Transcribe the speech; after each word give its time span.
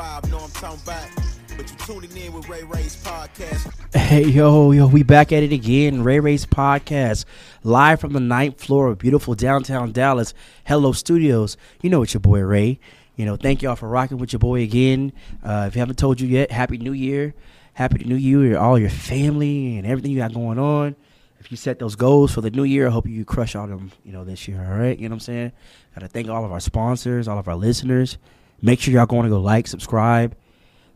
1205. 0.00 0.30
Know 0.30 0.44
I'm 0.44 0.50
talking 0.50 0.80
about. 0.82 1.56
But 1.58 1.70
you 1.70 1.76
tuning 1.78 2.16
in 2.16 2.32
with 2.32 2.48
Ray 2.48 2.62
Ray's 2.62 2.96
podcast. 3.04 3.94
Hey 3.94 4.24
yo, 4.24 4.70
yo, 4.70 4.86
we 4.86 5.02
back 5.02 5.30
at 5.30 5.42
it 5.42 5.52
again. 5.52 6.02
Ray 6.02 6.20
Ray's 6.20 6.46
podcast, 6.46 7.26
live 7.64 8.00
from 8.00 8.14
the 8.14 8.20
ninth 8.20 8.64
floor 8.64 8.88
of 8.88 8.98
beautiful 8.98 9.34
downtown 9.34 9.92
Dallas. 9.92 10.32
Hello 10.64 10.92
Studios. 10.92 11.58
You 11.82 11.90
know 11.90 12.02
it's 12.02 12.14
your 12.14 12.22
boy 12.22 12.40
Ray. 12.40 12.80
You 13.16 13.26
know, 13.26 13.36
thank 13.36 13.60
y'all 13.60 13.76
for 13.76 13.90
rocking 13.90 14.16
with 14.16 14.32
your 14.32 14.40
boy 14.40 14.62
again. 14.62 15.12
Uh, 15.44 15.66
if 15.68 15.74
you 15.74 15.80
haven't 15.80 15.98
told 15.98 16.18
you 16.18 16.28
yet, 16.28 16.50
Happy 16.50 16.78
New 16.78 16.92
Year. 16.92 17.34
Happy 17.74 18.02
New 18.02 18.16
Year, 18.16 18.56
all 18.56 18.78
your 18.78 18.88
family 18.88 19.76
and 19.76 19.86
everything 19.86 20.12
you 20.12 20.18
got 20.18 20.32
going 20.32 20.58
on. 20.58 20.96
If 21.40 21.50
you 21.50 21.58
set 21.58 21.78
those 21.78 21.94
goals 21.94 22.32
for 22.32 22.40
the 22.40 22.50
new 22.50 22.64
year, 22.64 22.86
I 22.86 22.90
hope 22.90 23.06
you 23.06 23.26
crush 23.26 23.54
all 23.54 23.66
them, 23.66 23.92
you 24.04 24.12
know, 24.12 24.24
this 24.24 24.48
year. 24.48 24.64
All 24.64 24.78
right, 24.78 24.98
you 24.98 25.10
know 25.10 25.12
what 25.12 25.16
I'm 25.16 25.20
saying? 25.20 25.52
Got 25.94 26.00
to 26.00 26.08
thank 26.08 26.28
all 26.28 26.44
of 26.44 26.52
our 26.52 26.60
sponsors, 26.60 27.28
all 27.28 27.38
of 27.38 27.48
our 27.48 27.56
listeners. 27.56 28.16
Make 28.62 28.80
sure 28.80 28.92
y'all 28.92 29.06
going 29.06 29.24
to 29.24 29.30
go 29.30 29.40
like, 29.40 29.66
subscribe, 29.66 30.36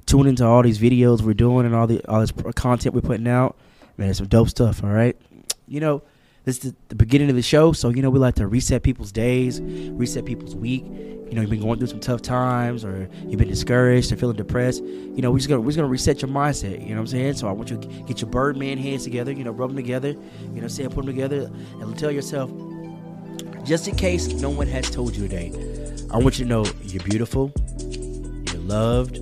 tune 0.06 0.26
into 0.26 0.44
all 0.44 0.62
these 0.62 0.78
videos 0.78 1.22
we're 1.22 1.34
doing 1.34 1.66
and 1.66 1.74
all 1.74 1.86
the 1.86 2.04
all 2.06 2.20
this 2.20 2.32
content 2.54 2.94
we're 2.94 3.00
putting 3.00 3.28
out. 3.28 3.56
Man, 3.96 4.10
it's 4.10 4.18
some 4.18 4.28
dope 4.28 4.48
stuff. 4.48 4.82
All 4.84 4.90
right, 4.90 5.16
you 5.66 5.80
know, 5.80 6.02
this 6.44 6.62
is 6.62 6.74
the, 6.88 6.94
beginning 6.94 7.30
of 7.30 7.36
the 7.36 7.42
show, 7.42 7.72
so 7.72 7.88
you 7.88 8.02
know 8.02 8.10
we 8.10 8.18
like 8.18 8.34
to 8.34 8.46
reset 8.46 8.82
people's 8.82 9.12
days, 9.12 9.62
reset 9.62 10.26
people's 10.26 10.54
week. 10.54 10.84
You 10.84 11.30
know, 11.32 11.40
you've 11.40 11.50
been 11.50 11.62
going 11.62 11.78
through 11.78 11.88
some 11.88 12.00
tough 12.00 12.20
times, 12.20 12.84
or 12.84 13.08
you've 13.26 13.38
been 13.38 13.48
discouraged 13.48 14.12
or 14.12 14.16
feeling 14.16 14.36
depressed. 14.36 14.84
You 14.84 15.22
know, 15.22 15.30
we're 15.30 15.38
just 15.38 15.48
gonna 15.48 15.62
we're 15.62 15.68
just 15.68 15.78
gonna 15.78 15.88
reset 15.88 16.20
your 16.20 16.30
mindset. 16.30 16.82
You 16.82 16.90
know 16.90 16.96
what 16.96 17.00
I'm 17.00 17.06
saying? 17.06 17.34
So 17.34 17.48
I 17.48 17.52
want 17.52 17.70
you 17.70 17.78
to 17.78 17.88
get 18.04 18.20
your 18.20 18.30
Birdman 18.30 18.76
hands 18.76 19.04
together. 19.04 19.32
You 19.32 19.42
know, 19.42 19.52
rub 19.52 19.70
them 19.70 19.76
together. 19.76 20.08
You 20.08 20.16
know, 20.16 20.52
what 20.52 20.62
I'm 20.64 20.68
saying 20.68 20.90
put 20.90 21.06
them 21.06 21.14
together, 21.14 21.50
and 21.80 21.98
tell 21.98 22.10
yourself, 22.10 22.50
just 23.64 23.88
in 23.88 23.96
case 23.96 24.28
no 24.28 24.50
one 24.50 24.66
has 24.66 24.90
told 24.90 25.16
you 25.16 25.26
today, 25.26 25.50
I 26.14 26.18
want 26.18 26.38
you 26.38 26.44
to 26.44 26.48
know 26.48 26.64
you're 26.84 27.02
beautiful, 27.02 27.52
you're 27.80 28.62
loved, 28.62 29.16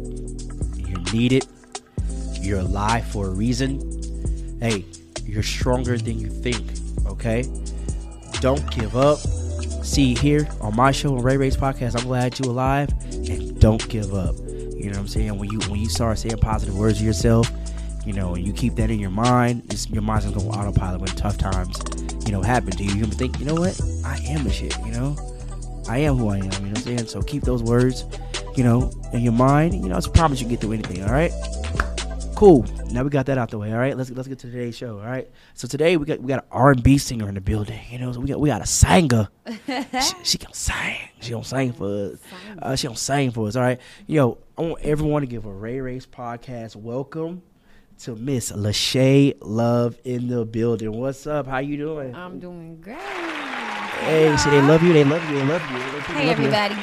you're 0.77 1.01
needed, 1.11 1.47
you're 2.35 2.59
alive 2.59 3.07
for 3.07 3.29
a 3.29 3.31
reason. 3.31 4.59
Hey, 4.61 4.85
you're 5.25 5.43
stronger 5.43 5.97
than 5.97 6.19
you 6.19 6.29
think, 6.29 6.61
okay? 7.07 7.45
Don't 8.41 8.71
give 8.71 8.95
up. 8.95 9.21
See 9.83 10.15
here 10.15 10.47
on 10.61 10.77
my 10.77 10.93
show 10.93 11.17
on 11.17 11.23
Ray 11.23 11.39
Ray's 11.39 11.57
podcast, 11.57 11.99
I'm 11.99 12.05
glad 12.05 12.39
you're 12.39 12.51
alive 12.51 12.91
and 13.11 13.59
don't 13.59 13.89
give 13.89 14.13
up. 14.13 14.37
You 14.37 14.91
know 14.91 14.91
what 14.91 14.99
I'm 14.99 15.09
saying? 15.09 15.39
When 15.39 15.51
you 15.51 15.61
when 15.71 15.81
you 15.81 15.89
start 15.89 16.19
saying 16.19 16.37
positive 16.37 16.77
words 16.77 16.99
to 16.99 17.05
yourself, 17.07 17.51
you 18.05 18.13
know, 18.13 18.35
and 18.35 18.47
you 18.47 18.53
keep 18.53 18.75
that 18.75 18.91
in 18.91 19.01
your 19.01 19.09
mind, 19.09 19.63
your 19.89 20.03
mind's 20.03 20.27
gonna 20.27 20.39
go 20.39 20.51
autopilot 20.51 21.01
when 21.01 21.09
tough 21.17 21.39
times, 21.39 21.81
you 22.27 22.33
know, 22.33 22.43
happen 22.43 22.73
to 22.73 22.85
you. 22.85 22.91
You're 22.91 23.05
gonna 23.05 23.15
think, 23.15 23.39
you 23.39 23.47
know 23.47 23.55
what? 23.55 23.81
I 24.05 24.19
am 24.27 24.45
the 24.45 24.53
shit, 24.53 24.77
you 24.85 24.93
know? 24.93 25.17
I 25.89 25.99
am 25.99 26.17
who 26.17 26.29
I 26.29 26.37
am, 26.37 26.43
you 26.45 26.51
know 26.51 26.59
what 26.59 26.69
I'm 26.69 26.77
saying? 26.77 27.07
So 27.07 27.23
keep 27.23 27.43
those 27.43 27.63
words, 27.63 28.05
you 28.57 28.65
know, 28.65 28.91
in 29.13 29.21
your 29.21 29.33
mind. 29.33 29.75
You 29.75 29.89
know, 29.89 29.97
it's 29.97 30.07
a 30.07 30.11
promise 30.11 30.41
you 30.41 30.47
can 30.47 30.55
get 30.55 30.61
through 30.61 30.73
anything, 30.73 31.03
all 31.05 31.13
right? 31.13 31.33
Cool. 32.35 32.65
Now 32.91 33.05
we 33.05 33.11
got 33.11 33.27
that 33.27 33.39
out 33.39 33.51
the 33.51 33.59
way. 33.59 33.73
All 33.73 33.79
right, 33.79 33.97
let's 33.97 34.11
let's 34.11 34.27
get 34.29 34.39
to 34.41 34.51
today's 34.51 34.77
show. 34.77 34.99
All 34.99 35.07
right. 35.07 35.31
So 35.55 35.69
today 35.69 35.97
we 35.97 36.05
got 36.05 36.21
we 36.21 36.29
got 36.29 36.43
an 36.43 36.49
R 36.51 36.73
and 36.73 36.83
B 36.83 36.99
singer 36.99 37.29
in 37.29 37.37
the 37.37 37.41
building. 37.41 37.81
You 37.89 37.99
know, 37.99 38.13
so 38.13 38.21
we 38.21 38.27
got 38.27 38.41
we 38.41 38.49
got 38.49 38.61
a 38.61 38.67
singer. 38.67 39.29
she, 39.67 40.15
she 40.25 40.39
can 40.39 40.53
sing. 40.53 40.97
She 41.21 41.31
don't 41.31 41.47
sing 41.47 41.73
for 41.73 42.13
us. 42.13 42.19
Uh, 42.61 42.75
she 42.75 42.89
don't 42.89 42.99
sing 42.99 43.31
for 43.31 43.47
us. 43.47 43.55
All 43.55 43.63
right. 43.63 43.81
Yo, 44.09 44.39
I 44.59 44.63
want 44.63 44.83
everyone 44.83 45.23
to 45.23 45.29
give 45.29 45.47
a 45.47 45.53
Ray 45.53 45.81
Ray's 45.81 46.05
podcast 46.05 46.75
welcome 46.75 47.43
to 48.01 48.17
Miss 48.17 48.51
Lashae 48.51 49.35
Love 49.41 49.97
in 50.05 50.27
the 50.27 50.45
building. 50.45 50.91
What's 50.93 51.27
up? 51.29 51.47
How 51.47 51.59
you 51.59 51.77
doing? 51.77 52.15
I'm 52.15 52.41
doing 52.41 52.81
great. 52.81 52.99
Hey, 54.05 54.37
see, 54.37 54.51
they 54.51 54.61
love 54.63 54.83
you. 54.83 54.93
They 54.93 55.05
love 55.05 55.23
you. 55.31 55.39
They 55.39 55.45
love 55.45 55.63
you. 55.71 55.79
They 55.79 55.93
love 55.93 56.03
Hey 56.07 56.25
you. 56.25 56.31
everybody, 56.31 56.75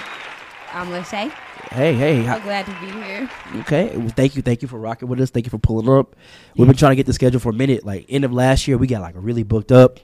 I'm 0.71 0.87
Lashae. 0.87 1.31
Hey, 1.71 1.93
hey. 1.93 2.25
So 2.25 2.39
glad 2.39 2.65
to 2.65 2.71
be 2.79 2.89
here. 2.91 3.29
Okay. 3.57 3.95
Well, 3.97 4.07
thank 4.09 4.35
you. 4.35 4.41
Thank 4.41 4.61
you 4.61 4.67
for 4.67 4.79
rocking 4.79 5.09
with 5.09 5.19
us. 5.19 5.29
Thank 5.29 5.45
you 5.45 5.49
for 5.49 5.57
pulling 5.59 5.89
up. 5.89 6.15
We've 6.55 6.65
been 6.65 6.77
trying 6.77 6.91
to 6.91 6.95
get 6.95 7.05
the 7.05 7.13
schedule 7.13 7.39
for 7.41 7.49
a 7.49 7.53
minute. 7.53 7.85
Like 7.85 8.05
end 8.07 8.23
of 8.23 8.31
last 8.31 8.67
year, 8.67 8.77
we 8.77 8.87
got 8.87 9.01
like 9.01 9.15
really 9.17 9.43
booked 9.43 9.71
up. 9.71 9.99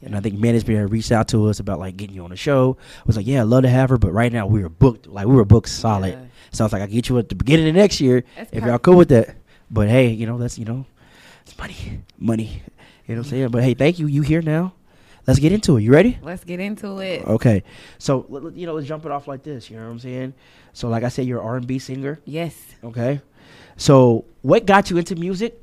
And 0.00 0.16
I 0.16 0.20
think 0.20 0.38
management 0.38 0.78
had 0.78 0.90
reached 0.90 1.12
out 1.12 1.28
to 1.28 1.48
us 1.48 1.58
about 1.60 1.78
like 1.80 1.96
getting 1.96 2.14
you 2.14 2.24
on 2.24 2.30
the 2.30 2.36
show. 2.36 2.76
I 2.80 3.02
was 3.06 3.16
like, 3.16 3.26
yeah, 3.26 3.40
I'd 3.42 3.48
love 3.48 3.62
to 3.64 3.68
have 3.68 3.90
her, 3.90 3.98
but 3.98 4.12
right 4.12 4.32
now 4.32 4.46
we 4.46 4.62
were 4.62 4.68
booked. 4.68 5.06
Like 5.08 5.26
we 5.26 5.34
were 5.34 5.44
booked 5.44 5.68
solid. 5.68 6.14
Yeah. 6.14 6.24
So 6.52 6.64
I 6.64 6.66
was 6.66 6.72
like, 6.72 6.82
I 6.82 6.86
can 6.86 6.94
get 6.94 7.08
you 7.08 7.18
at 7.18 7.28
the 7.28 7.34
beginning 7.34 7.68
of 7.68 7.74
next 7.74 8.00
year 8.00 8.24
That's 8.36 8.52
if 8.52 8.64
y'all 8.64 8.78
cool 8.78 8.96
with 8.96 9.08
that. 9.08 9.36
But 9.70 9.88
hey, 9.88 10.08
you 10.10 10.26
know, 10.26 10.38
that's 10.38 10.58
you 10.58 10.64
know, 10.64 10.86
it's 11.42 11.56
money, 11.58 12.02
money. 12.18 12.62
You 13.06 13.16
know 13.16 13.20
what 13.20 13.26
I'm 13.26 13.30
saying? 13.30 13.48
But 13.48 13.64
hey, 13.64 13.74
thank 13.74 13.98
you. 13.98 14.06
You 14.06 14.22
here 14.22 14.42
now? 14.42 14.74
Let's 15.26 15.38
get 15.38 15.52
into 15.52 15.76
it. 15.76 15.82
You 15.82 15.92
ready? 15.92 16.18
Let's 16.22 16.44
get 16.44 16.58
into 16.60 16.98
it. 16.98 17.24
Okay. 17.26 17.62
So 17.98 18.26
you 18.54 18.66
know, 18.66 18.74
let's 18.74 18.86
jump 18.88 19.04
it 19.06 19.12
off 19.12 19.28
like 19.28 19.42
this. 19.42 19.70
You 19.70 19.76
know 19.76 19.84
what 19.84 19.92
I'm 19.92 19.98
saying? 19.98 20.34
So 20.72 20.88
like 20.88 21.04
I 21.04 21.08
said, 21.08 21.26
you're 21.26 21.40
an 21.40 21.46
R&B 21.46 21.78
singer. 21.78 22.18
Yes. 22.24 22.56
Okay. 22.82 23.20
So, 23.76 24.24
what 24.42 24.66
got 24.66 24.90
you 24.90 24.98
into 24.98 25.16
music, 25.16 25.60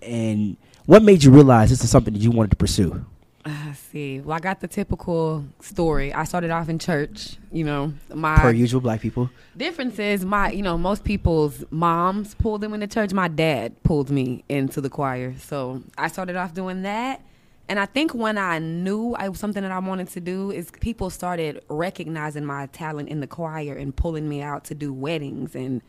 and 0.00 0.56
what 0.86 1.02
made 1.02 1.24
you 1.24 1.30
realize 1.30 1.70
this 1.70 1.82
is 1.82 1.90
something 1.90 2.12
that 2.12 2.20
you 2.20 2.30
wanted 2.30 2.50
to 2.50 2.56
pursue? 2.56 3.04
I 3.44 3.72
see. 3.72 4.20
Well, 4.20 4.36
I 4.36 4.38
got 4.38 4.60
the 4.60 4.68
typical 4.68 5.44
story. 5.60 6.12
I 6.12 6.24
started 6.24 6.50
off 6.50 6.68
in 6.68 6.78
church. 6.78 7.38
You 7.50 7.64
know, 7.64 7.94
my 8.14 8.36
Per 8.36 8.52
usual, 8.52 8.80
black 8.80 9.00
people. 9.00 9.30
difference 9.56 9.98
is 9.98 10.24
my. 10.24 10.52
You 10.52 10.62
know, 10.62 10.78
most 10.78 11.04
people's 11.04 11.64
moms 11.70 12.34
pulled 12.34 12.60
them 12.60 12.74
into 12.74 12.86
church. 12.86 13.12
My 13.12 13.28
dad 13.28 13.82
pulled 13.82 14.10
me 14.10 14.44
into 14.48 14.80
the 14.80 14.90
choir. 14.90 15.34
So 15.38 15.82
I 15.98 16.08
started 16.08 16.36
off 16.36 16.54
doing 16.54 16.82
that. 16.82 17.22
And 17.68 17.78
I 17.78 17.86
think 17.86 18.12
when 18.14 18.38
I 18.38 18.58
knew 18.58 19.14
I 19.14 19.28
was 19.28 19.38
something 19.38 19.62
that 19.62 19.72
I 19.72 19.78
wanted 19.78 20.08
to 20.08 20.20
do 20.20 20.50
is 20.50 20.70
people 20.80 21.10
started 21.10 21.62
recognizing 21.68 22.44
my 22.44 22.66
talent 22.66 23.08
in 23.08 23.20
the 23.20 23.26
choir 23.26 23.74
and 23.74 23.94
pulling 23.94 24.28
me 24.28 24.42
out 24.42 24.64
to 24.64 24.74
do 24.74 24.92
weddings 24.92 25.54
and 25.54 25.80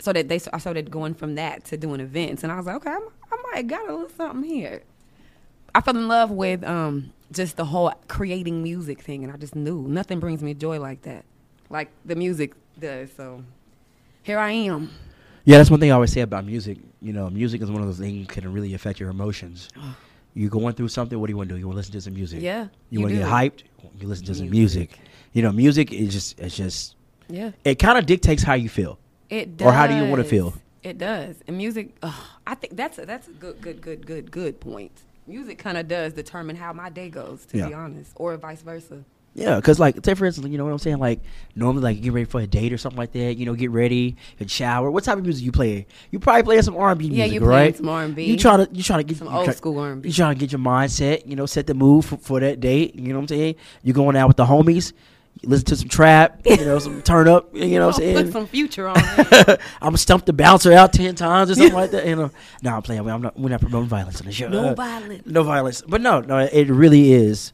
so 0.00 0.12
that 0.12 0.28
they 0.28 0.40
I 0.52 0.58
started 0.58 0.90
going 0.90 1.14
from 1.14 1.36
that 1.36 1.64
to 1.66 1.76
doing 1.76 2.00
events 2.00 2.42
and 2.42 2.52
I 2.52 2.56
was 2.56 2.66
like 2.66 2.76
okay 2.76 2.90
I'm, 2.90 3.02
I 3.32 3.42
might 3.52 3.66
got 3.68 3.88
a 3.88 3.92
little 3.92 4.08
something 4.10 4.48
here. 4.48 4.82
I 5.74 5.80
fell 5.80 5.96
in 5.96 6.08
love 6.08 6.30
with 6.30 6.62
um, 6.64 7.12
just 7.32 7.56
the 7.56 7.64
whole 7.64 7.92
creating 8.08 8.62
music 8.62 9.00
thing 9.00 9.24
and 9.24 9.32
I 9.32 9.36
just 9.36 9.54
knew 9.54 9.82
nothing 9.82 10.20
brings 10.20 10.42
me 10.42 10.54
joy 10.54 10.78
like 10.78 11.02
that, 11.02 11.24
like 11.70 11.90
the 12.04 12.16
music 12.16 12.54
does. 12.78 13.12
So 13.12 13.42
here 14.22 14.38
I 14.38 14.50
am. 14.52 14.90
Yeah, 15.44 15.58
that's 15.58 15.70
one 15.70 15.78
thing 15.80 15.90
I 15.90 15.94
always 15.94 16.12
say 16.12 16.22
about 16.22 16.44
music. 16.44 16.78
You 17.02 17.12
know, 17.12 17.28
music 17.28 17.60
is 17.60 17.70
one 17.70 17.82
of 17.82 17.86
those 17.86 17.98
things 17.98 18.26
that 18.26 18.32
can 18.32 18.52
really 18.52 18.72
affect 18.74 18.98
your 18.98 19.10
emotions. 19.10 19.68
You 20.34 20.48
going 20.48 20.74
through 20.74 20.88
something. 20.88 21.18
What 21.18 21.28
do 21.28 21.32
you 21.32 21.36
want 21.36 21.48
to 21.48 21.54
do? 21.54 21.58
You 21.58 21.66
want 21.66 21.74
to 21.76 21.78
listen 21.78 21.92
to 21.92 22.00
some 22.00 22.14
music. 22.14 22.42
Yeah, 22.42 22.64
You, 22.64 22.68
you 22.90 23.00
want 23.00 23.12
to 23.14 23.18
get 23.20 23.28
hyped. 23.28 23.62
You 23.98 24.08
listen 24.08 24.26
to 24.26 24.34
some 24.34 24.50
music. 24.50 24.98
You 25.32 25.42
know, 25.42 25.52
music 25.52 25.92
is 25.92 26.12
just 26.12 26.38
it's 26.40 26.56
just 26.56 26.96
Yeah. 27.28 27.52
it 27.64 27.76
kind 27.78 27.98
of 27.98 28.06
dictates 28.06 28.42
how 28.42 28.54
you 28.54 28.68
feel. 28.68 28.98
It 29.30 29.56
does. 29.56 29.66
Or 29.66 29.72
how 29.72 29.86
do 29.86 29.94
you 29.94 30.04
wanna 30.10 30.24
feel? 30.24 30.54
It 30.82 30.98
does. 30.98 31.36
And 31.46 31.56
music, 31.56 31.96
I 32.46 32.54
think 32.54 32.76
that's 32.76 32.98
a, 32.98 33.06
that's 33.06 33.26
a 33.28 33.32
good, 33.32 33.60
good, 33.60 33.80
good, 33.80 34.06
good, 34.06 34.30
good 34.30 34.60
point. 34.60 34.92
Music 35.26 35.56
kind 35.58 35.78
of 35.78 35.88
does 35.88 36.12
determine 36.12 36.56
how 36.56 36.72
my 36.74 36.90
day 36.90 37.08
goes, 37.08 37.46
to 37.46 37.66
be 37.66 37.72
honest, 37.72 38.12
or 38.16 38.36
vice 38.36 38.60
versa. 38.60 39.02
Yeah, 39.36 39.56
because 39.56 39.80
like, 39.80 39.96
say 40.04 40.14
for 40.14 40.26
instance, 40.26 40.46
you 40.48 40.58
know 40.58 40.64
what 40.64 40.70
I'm 40.70 40.78
saying? 40.78 40.98
Like, 40.98 41.20
normally, 41.56 41.82
like, 41.82 41.96
you 41.96 42.02
get 42.04 42.12
ready 42.12 42.24
for 42.24 42.40
a 42.40 42.46
date 42.46 42.72
or 42.72 42.78
something 42.78 42.96
like 42.98 43.10
that. 43.12 43.34
You 43.36 43.46
know, 43.46 43.54
get 43.54 43.72
ready, 43.72 44.16
and 44.38 44.48
shower. 44.48 44.90
What 44.92 45.02
type 45.02 45.18
of 45.18 45.24
music 45.24 45.44
you 45.44 45.50
play? 45.50 45.86
You 46.12 46.20
probably 46.20 46.44
play 46.44 46.62
some 46.62 46.76
R&B 46.76 47.06
Yeah, 47.06 47.24
music, 47.24 47.32
you 47.34 47.40
playing 47.40 47.50
right? 47.50 47.76
some 47.76 47.88
R&B. 47.88 48.24
You 48.26 48.36
trying 48.36 48.64
to, 48.64 48.72
you 48.72 48.84
trying 48.84 49.00
to 49.00 49.04
get 49.04 49.16
Some 49.18 49.26
old 49.26 49.46
try- 49.46 49.54
school 49.54 49.78
R&B. 49.80 50.08
You 50.08 50.14
trying 50.14 50.36
to 50.36 50.38
get 50.40 50.52
your 50.52 50.60
mindset, 50.60 51.26
you 51.26 51.34
know, 51.34 51.46
set 51.46 51.66
the 51.66 51.74
mood 51.74 52.04
for, 52.04 52.16
for 52.18 52.38
that 52.38 52.60
date. 52.60 52.94
You 52.94 53.08
know 53.08 53.14
what 53.16 53.22
I'm 53.22 53.28
saying? 53.28 53.56
You 53.82 53.92
going 53.92 54.14
out 54.14 54.28
with 54.28 54.36
the 54.36 54.44
homies, 54.46 54.92
listen 55.42 55.66
to 55.66 55.76
some 55.76 55.88
trap, 55.88 56.40
you 56.44 56.56
know, 56.64 56.78
some 56.78 57.02
turn 57.10 57.26
up. 57.26 57.52
You 57.56 57.80
know 57.80 57.86
what 57.88 57.96
I'm 57.96 58.00
saying? 58.02 58.24
Put 58.26 58.32
some 58.34 58.46
future 58.46 58.86
on. 58.86 58.94
I'm 58.98 59.56
gonna 59.82 59.98
stump 59.98 60.26
the 60.26 60.32
bouncer 60.32 60.72
out 60.72 60.92
ten 60.92 61.16
times 61.16 61.50
or 61.50 61.56
something 61.56 61.74
like 61.74 61.90
that. 61.90 62.06
You 62.06 62.14
know, 62.14 62.30
no, 62.62 62.76
I'm 62.76 62.82
playing. 62.82 63.10
I'm 63.10 63.20
not. 63.20 63.36
We're 63.36 63.48
not 63.48 63.60
promoting 63.62 63.88
violence 63.88 64.20
on 64.20 64.28
the 64.28 64.32
show. 64.32 64.48
No 64.48 64.68
Uh, 64.68 64.74
violence. 64.74 65.26
No 65.26 65.42
violence. 65.42 65.82
But 65.84 66.02
no, 66.02 66.20
no. 66.20 66.38
It 66.38 66.68
really 66.68 67.12
is. 67.12 67.52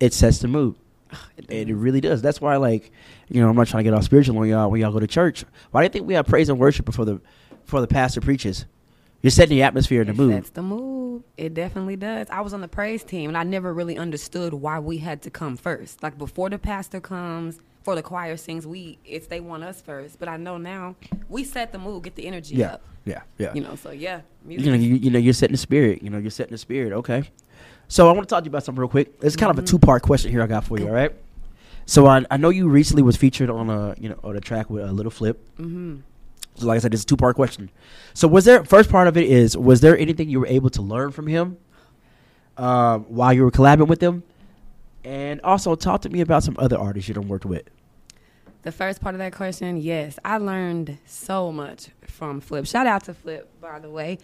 It 0.00 0.12
sets 0.12 0.40
the 0.40 0.48
mood. 0.48 0.74
It, 1.36 1.68
it 1.68 1.74
really 1.74 2.00
does. 2.00 2.22
That's 2.22 2.40
why, 2.40 2.56
like, 2.56 2.92
you 3.28 3.40
know, 3.40 3.48
I'm 3.48 3.56
not 3.56 3.66
trying 3.66 3.84
to 3.84 3.90
get 3.90 3.94
all 3.94 4.02
spiritual 4.02 4.36
when 4.36 4.48
y'all 4.48 4.70
when 4.70 4.80
y'all 4.80 4.92
go 4.92 5.00
to 5.00 5.06
church. 5.06 5.44
Why 5.70 5.80
do 5.80 5.84
you 5.84 5.88
think 5.90 6.06
we 6.06 6.14
have 6.14 6.26
praise 6.26 6.48
and 6.48 6.58
worship 6.58 6.84
before 6.86 7.04
the 7.04 7.20
before 7.64 7.80
the 7.80 7.86
pastor 7.88 8.20
preaches? 8.20 8.64
You're 9.22 9.30
setting 9.30 9.56
the 9.56 9.62
atmosphere 9.62 10.00
and 10.02 10.10
the 10.10 10.14
mood. 10.14 10.32
sets 10.34 10.50
the 10.50 10.62
mood. 10.62 11.22
It 11.36 11.54
definitely 11.54 11.96
does. 11.96 12.28
I 12.30 12.40
was 12.40 12.52
on 12.54 12.60
the 12.60 12.68
praise 12.68 13.04
team, 13.04 13.30
and 13.30 13.36
I 13.36 13.44
never 13.44 13.72
really 13.72 13.96
understood 13.98 14.52
why 14.54 14.78
we 14.78 14.98
had 14.98 15.22
to 15.22 15.30
come 15.30 15.56
first. 15.56 16.02
Like 16.02 16.18
before 16.18 16.50
the 16.50 16.58
pastor 16.58 17.00
comes, 17.00 17.60
for 17.82 17.94
the 17.94 18.02
choir 18.02 18.36
sings, 18.36 18.66
we 18.66 18.98
it's 19.04 19.26
they 19.26 19.40
want 19.40 19.64
us 19.64 19.80
first. 19.80 20.18
But 20.18 20.28
I 20.28 20.36
know 20.36 20.58
now 20.58 20.96
we 21.28 21.44
set 21.44 21.72
the 21.72 21.78
mood, 21.78 22.04
get 22.04 22.14
the 22.14 22.26
energy 22.26 22.54
Yeah, 22.56 22.74
up. 22.74 22.82
yeah, 23.04 23.22
yeah. 23.38 23.52
You 23.54 23.60
know, 23.62 23.74
so 23.76 23.90
yeah, 23.90 24.20
music. 24.44 24.66
you 24.66 24.72
know, 24.72 24.78
you, 24.78 24.94
you 24.94 25.10
know, 25.10 25.18
you're 25.18 25.32
setting 25.32 25.54
the 25.54 25.58
spirit. 25.58 26.02
You 26.02 26.10
know, 26.10 26.18
you're 26.18 26.30
setting 26.30 26.52
the 26.52 26.58
spirit. 26.58 26.92
Okay. 26.92 27.28
So 27.92 28.08
I 28.08 28.12
want 28.12 28.26
to 28.26 28.34
talk 28.34 28.42
to 28.42 28.46
you 28.46 28.50
about 28.50 28.64
something 28.64 28.80
real 28.80 28.88
quick. 28.88 29.12
It's 29.20 29.36
kind 29.36 29.50
of 29.50 29.62
a 29.62 29.66
two 29.66 29.78
part 29.78 30.00
question 30.00 30.30
here 30.30 30.42
I 30.42 30.46
got 30.46 30.64
for 30.64 30.78
you. 30.78 30.86
All 30.86 30.94
right. 30.94 31.12
So 31.84 32.06
I, 32.06 32.24
I 32.30 32.38
know 32.38 32.48
you 32.48 32.66
recently 32.70 33.02
was 33.02 33.18
featured 33.18 33.50
on 33.50 33.68
a 33.68 33.94
you 33.98 34.08
know 34.08 34.18
on 34.24 34.34
a 34.34 34.40
track 34.40 34.70
with 34.70 34.82
a 34.82 34.90
Lil 34.90 35.10
Flip. 35.10 35.38
hmm 35.58 35.96
So 36.54 36.68
like 36.68 36.76
I 36.76 36.78
said, 36.78 36.94
it's 36.94 37.02
a 37.02 37.06
two 37.06 37.18
part 37.18 37.36
question. 37.36 37.68
So 38.14 38.26
was 38.26 38.46
there 38.46 38.64
first 38.64 38.88
part 38.88 39.08
of 39.08 39.18
it 39.18 39.24
is 39.28 39.58
was 39.58 39.82
there 39.82 39.94
anything 39.98 40.30
you 40.30 40.40
were 40.40 40.46
able 40.46 40.70
to 40.70 40.80
learn 40.80 41.10
from 41.10 41.26
him 41.26 41.58
um, 42.56 43.04
while 43.08 43.30
you 43.34 43.42
were 43.42 43.50
collabing 43.50 43.88
with 43.88 44.02
him? 44.02 44.22
And 45.04 45.42
also 45.42 45.74
talk 45.74 46.00
to 46.02 46.08
me 46.08 46.22
about 46.22 46.44
some 46.44 46.56
other 46.58 46.78
artists 46.78 47.08
you 47.08 47.14
done 47.14 47.28
worked 47.28 47.44
with. 47.44 47.68
The 48.62 48.70
first 48.70 49.00
part 49.00 49.16
of 49.16 49.18
that 49.18 49.32
question, 49.34 49.76
yes, 49.76 50.20
I 50.24 50.38
learned 50.38 50.98
so 51.04 51.50
much 51.50 51.88
from 52.06 52.40
Flip. 52.40 52.64
Shout 52.64 52.86
out 52.86 53.04
to 53.04 53.14
Flip, 53.14 53.48
by 53.60 53.80
the 53.80 53.90
way. 53.90 54.18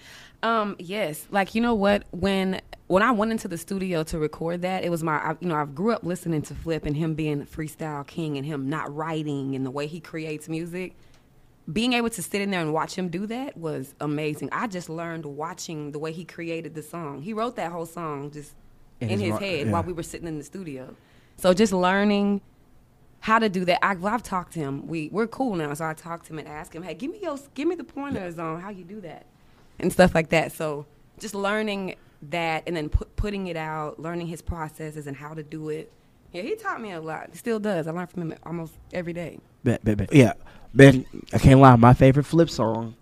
Um, 0.45 0.77
yes, 0.79 1.27
like 1.33 1.57
you 1.57 1.61
know 1.61 1.75
what? 1.75 2.05
When 2.13 2.61
when 2.87 3.03
I 3.03 3.11
went 3.11 3.33
into 3.33 3.49
the 3.49 3.59
studio 3.59 4.05
to 4.05 4.19
record 4.19 4.63
that, 4.63 4.85
it 4.85 4.91
was 4.91 5.03
my 5.03 5.17
I, 5.17 5.37
you 5.41 5.49
know 5.49 5.57
I 5.57 5.65
grew 5.65 5.93
up 5.93 6.05
listening 6.05 6.43
to 6.43 6.55
Flip 6.55 6.87
and 6.87 6.97
him 6.97 7.15
being 7.15 7.47
freestyle 7.47 8.07
king 8.07 8.37
and 8.37 8.47
him 8.47 8.69
not 8.69 8.95
writing 8.95 9.57
and 9.57 9.67
the 9.67 9.73
way 9.73 9.89
he 9.89 9.99
creates 9.99 10.49
music. 10.49 10.95
Being 11.71 11.95
able 11.95 12.11
to 12.11 12.23
sit 12.23 12.41
in 12.41 12.53
there 12.53 12.61
and 12.61 12.73
watch 12.73 12.95
him 12.95 13.09
do 13.09 13.27
that 13.27 13.57
was 13.57 13.95
amazing. 14.01 14.51
I 14.53 14.69
just 14.69 14.89
learned 14.89 15.27
watching 15.27 15.91
the 15.91 15.99
way 15.99 16.13
he 16.13 16.25
created 16.25 16.77
the 16.77 16.83
song. 16.83 17.23
He 17.23 17.33
wrote 17.33 17.57
that 17.57 17.73
whole 17.73 17.87
song 17.87 18.31
just 18.31 18.55
In 19.01 19.11
in, 19.11 19.19
his 19.19 19.33
his, 19.33 19.39
head 19.41 19.67
yeah. 19.67 19.73
while 19.73 19.83
we 19.83 19.93
were 19.93 20.05
sitting 20.05 20.29
in 20.29 20.39
the 20.39 20.45
studio. 20.45 20.95
So 21.37 21.53
just 21.53 21.73
learning 21.73 22.41
how 23.21 23.39
to 23.39 23.49
do 23.49 23.65
that. 23.65 23.85
I, 23.85 23.95
well, 23.95 24.15
I've 24.15 24.23
talked 24.23 24.53
to 24.55 24.59
him. 24.59 24.87
We 24.87 25.09
we're 25.13 25.27
cool 25.27 25.55
now, 25.57 25.75
so 25.75 25.85
I 25.85 25.95
talked 25.95 26.27
to 26.27 26.33
him 26.33 26.39
and 26.39 26.49
asked 26.49 26.75
him, 26.75 26.83
"Hey, 26.83 26.95
give 26.95 27.11
me 27.11 27.19
your 27.21 27.39
give 27.55 27.69
me 27.69 27.75
the 27.75 27.85
pointers 27.85 28.39
on 28.39 28.61
how 28.61 28.71
you 28.71 28.85
do 28.85 29.01
that 29.03 29.27
and 29.79 29.93
stuff 29.93 30.15
like 30.15 30.31
that." 30.31 30.53
So 30.53 30.87
just 31.19 31.35
learning 31.35 31.97
that 32.31 32.65
and 32.67 32.77
then 32.77 32.89
put, 32.89 33.15
putting 33.17 33.47
it 33.47 33.57
out, 33.57 34.01
learning 34.01 34.27
his 34.27 34.43
processes 34.43 35.07
and 35.07 35.17
how 35.17 35.35
to 35.35 35.43
do 35.43 35.69
it. 35.69 35.93
Yeah, 36.33 36.43
he 36.43 36.57
taught 36.57 36.81
me 36.81 36.93
a 36.93 37.01
lot. 37.01 37.35
Still 37.35 37.59
does. 37.59 37.87
I 37.87 37.91
learn 37.91 38.07
from 38.07 38.31
him 38.31 38.39
almost 38.45 38.75
every 38.93 39.13
day. 39.13 39.39
Bet, 39.65 39.85
bet, 39.85 39.97
bet. 39.97 40.13
Yeah, 40.13 40.35
man. 40.73 41.07
I 41.33 41.39
can't 41.39 41.61
lie. 41.61 41.77
My 41.77 41.95
favorite 41.95 42.25
Flip 42.25 42.51
song. 42.51 42.95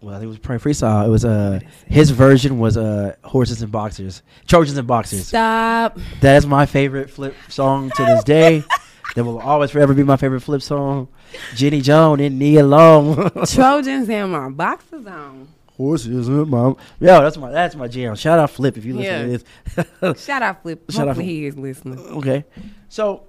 Well, 0.00 0.16
I 0.16 0.18
think 0.18 0.24
it 0.24 0.28
was 0.28 0.38
probably 0.38 0.72
freestyle. 0.72 1.06
It 1.06 1.10
was 1.10 1.24
uh 1.24 1.60
his 1.86 2.10
version 2.10 2.58
was 2.58 2.76
uh 2.76 3.14
horses 3.22 3.62
and 3.62 3.70
boxers, 3.70 4.22
Trojans 4.48 4.76
and 4.76 4.86
boxers. 4.86 5.28
Stop. 5.28 5.96
That 6.20 6.36
is 6.36 6.46
my 6.46 6.66
favorite 6.66 7.08
Flip 7.08 7.36
song 7.48 7.90
to 7.90 8.04
this 8.04 8.24
day. 8.24 8.64
that 9.14 9.24
will 9.24 9.38
always 9.40 9.70
forever 9.70 9.92
be 9.94 10.02
my 10.02 10.16
favorite 10.16 10.40
Flip 10.40 10.62
song. 10.62 11.08
Jenny 11.54 11.80
Jones 11.80 12.20
and 12.22 12.38
Nia 12.38 12.62
Alone. 12.62 13.30
Trojans 13.46 14.08
in 14.08 14.30
my 14.30 14.48
boxers 14.48 15.06
on. 15.06 15.48
horses 15.76 16.28
and 16.28 16.46
mom. 16.48 16.76
Yo, 17.00 17.20
that's 17.22 17.36
my 17.36 17.50
that's 17.50 17.74
my 17.74 17.88
jam. 17.88 18.14
Shout 18.14 18.38
out 18.38 18.50
Flip 18.50 18.76
if 18.78 18.84
you 18.84 18.94
listen 18.96 19.30
Yeah. 19.30 19.36
to 19.38 19.84
this. 20.12 20.24
Shout 20.24 20.42
out 20.42 20.62
Flip. 20.62 20.82
Shout 20.90 21.06
Hopefully 21.08 21.24
Flip. 21.26 21.34
he 21.36 21.46
is 21.46 21.56
listening. 21.56 21.98
okay, 21.98 22.44
so 22.88 23.24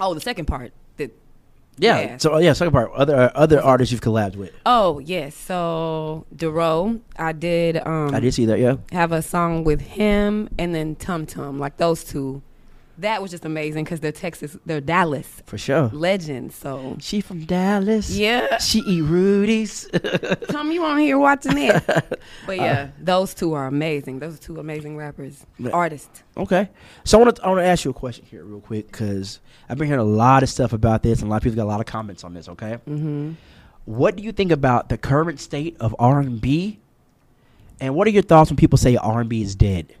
Oh, 0.00 0.14
the 0.14 0.20
second 0.20 0.46
part. 0.46 0.72
The, 0.96 1.10
yeah, 1.78 2.00
Yeah. 2.00 2.16
so 2.18 2.38
yeah, 2.38 2.52
second 2.54 2.72
part. 2.72 2.90
Other 2.92 3.14
uh, 3.16 3.30
other 3.34 3.60
artists 3.62 3.92
you've 3.92 4.00
collabed 4.00 4.36
with. 4.36 4.52
oh 4.66 4.98
yes. 4.98 5.34
So 5.36 6.26
Dorrough, 6.34 7.00
I 7.16 7.32
did. 7.32 7.76
Um, 7.86 8.14
I 8.14 8.20
did 8.20 8.34
see 8.34 8.46
that. 8.46 8.58
Yeah, 8.58 8.76
have 8.92 9.12
a 9.12 9.22
song 9.22 9.64
with 9.64 9.80
him 9.80 10.48
and 10.58 10.74
then 10.74 10.96
Tum 10.96 11.26
Tum, 11.26 11.58
like 11.58 11.76
those 11.78 12.04
two. 12.04 12.42
That 12.98 13.22
was 13.22 13.30
just 13.30 13.44
amazing 13.44 13.84
because 13.84 14.00
they're 14.00 14.12
Texas, 14.12 14.56
they're 14.66 14.80
Dallas 14.80 15.42
for 15.46 15.56
sure. 15.58 15.88
legends. 15.92 16.54
So 16.54 16.96
She 17.00 17.20
from 17.22 17.44
Dallas. 17.46 18.10
yeah, 18.16 18.58
She 18.58 18.80
eat 18.80 19.02
Rudy's. 19.02 19.88
Come 20.48 20.70
you 20.72 20.84
on 20.84 20.98
here 20.98 21.18
watching 21.18 21.56
it? 21.58 21.82
But 22.46 22.58
Uh, 22.58 22.62
yeah, 22.62 22.88
those 23.00 23.34
two 23.34 23.54
are 23.54 23.66
amazing. 23.66 24.18
Those 24.18 24.34
are 24.34 24.38
two 24.42 24.60
amazing 24.60 24.96
rappers, 24.96 25.44
artists. 25.72 26.22
Okay, 26.36 26.68
so 27.04 27.18
I 27.18 27.22
want 27.24 27.36
to 27.36 27.44
I 27.44 27.48
want 27.48 27.60
to 27.60 27.64
ask 27.66 27.84
you 27.84 27.90
a 27.90 27.94
question 27.94 28.24
here, 28.30 28.44
real 28.44 28.60
quick, 28.60 28.86
because 28.92 29.40
I've 29.68 29.78
been 29.78 29.86
hearing 29.86 30.00
a 30.00 30.04
lot 30.04 30.42
of 30.42 30.48
stuff 30.48 30.72
about 30.72 31.02
this, 31.02 31.20
and 31.20 31.28
a 31.28 31.30
lot 31.30 31.38
of 31.38 31.42
people 31.44 31.56
got 31.56 31.64
a 31.64 31.72
lot 31.72 31.80
of 31.80 31.86
comments 31.86 32.24
on 32.24 32.34
this. 32.34 32.48
Okay, 32.48 32.74
hmm 32.86 33.32
what 33.84 34.14
do 34.14 34.22
you 34.22 34.30
think 34.30 34.52
about 34.52 34.88
the 34.90 34.96
current 34.96 35.40
state 35.40 35.76
of 35.80 35.94
R 35.98 36.20
and 36.20 36.40
B, 36.40 36.78
and 37.80 37.94
what 37.96 38.06
are 38.06 38.10
your 38.10 38.22
thoughts 38.22 38.48
when 38.50 38.56
people 38.56 38.78
say 38.78 38.96
R 38.96 39.20
and 39.20 39.28
B 39.28 39.42
is 39.42 39.54
dead? 39.56 39.94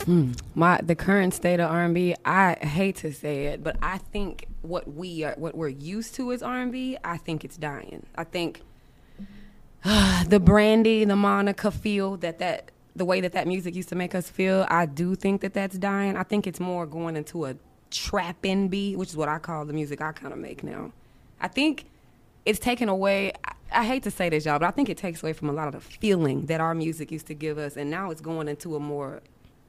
Mm. 0.00 0.38
My 0.54 0.80
the 0.82 0.94
current 0.94 1.34
state 1.34 1.60
of 1.60 1.70
R 1.70 1.84
and 1.84 1.94
B. 1.94 2.14
I 2.24 2.54
hate 2.54 2.96
to 2.96 3.12
say 3.12 3.46
it, 3.46 3.62
but 3.62 3.76
I 3.82 3.98
think 3.98 4.46
what 4.62 4.92
we 4.94 5.24
are, 5.24 5.34
what 5.36 5.56
we're 5.56 5.68
used 5.68 6.14
to 6.16 6.30
is 6.30 6.42
R 6.42 6.60
and 6.60 6.72
B. 6.72 6.96
I 7.04 7.16
think 7.16 7.44
it's 7.44 7.56
dying. 7.56 8.06
I 8.16 8.24
think 8.24 8.62
the 10.28 10.40
Brandy, 10.40 11.04
the 11.04 11.16
Monica 11.16 11.70
feel 11.70 12.16
that 12.18 12.38
that 12.38 12.70
the 12.96 13.04
way 13.04 13.20
that 13.20 13.32
that 13.32 13.46
music 13.46 13.74
used 13.74 13.88
to 13.88 13.94
make 13.94 14.14
us 14.14 14.28
feel. 14.28 14.66
I 14.68 14.86
do 14.86 15.14
think 15.14 15.40
that 15.40 15.54
that's 15.54 15.78
dying. 15.78 16.16
I 16.16 16.24
think 16.24 16.46
it's 16.46 16.60
more 16.60 16.84
going 16.86 17.16
into 17.16 17.46
a 17.46 17.54
trap 17.90 18.44
and 18.44 18.70
B, 18.70 18.96
which 18.96 19.10
is 19.10 19.16
what 19.16 19.28
I 19.28 19.38
call 19.38 19.64
the 19.64 19.72
music 19.72 20.00
I 20.00 20.12
kind 20.12 20.32
of 20.32 20.38
make 20.38 20.62
now. 20.62 20.92
I 21.40 21.48
think 21.48 21.86
it's 22.44 22.58
taken 22.58 22.88
away. 22.88 23.32
I, 23.44 23.52
I 23.70 23.84
hate 23.84 24.02
to 24.04 24.10
say 24.10 24.28
this, 24.28 24.44
y'all, 24.46 24.58
but 24.58 24.66
I 24.66 24.70
think 24.70 24.88
it 24.88 24.96
takes 24.96 25.22
away 25.22 25.32
from 25.32 25.48
a 25.48 25.52
lot 25.52 25.68
of 25.68 25.74
the 25.74 25.80
feeling 25.80 26.46
that 26.46 26.60
our 26.60 26.74
music 26.74 27.12
used 27.12 27.26
to 27.26 27.34
give 27.34 27.58
us, 27.58 27.76
and 27.76 27.90
now 27.90 28.10
it's 28.10 28.20
going 28.20 28.48
into 28.48 28.76
a 28.76 28.80
more, 28.80 29.20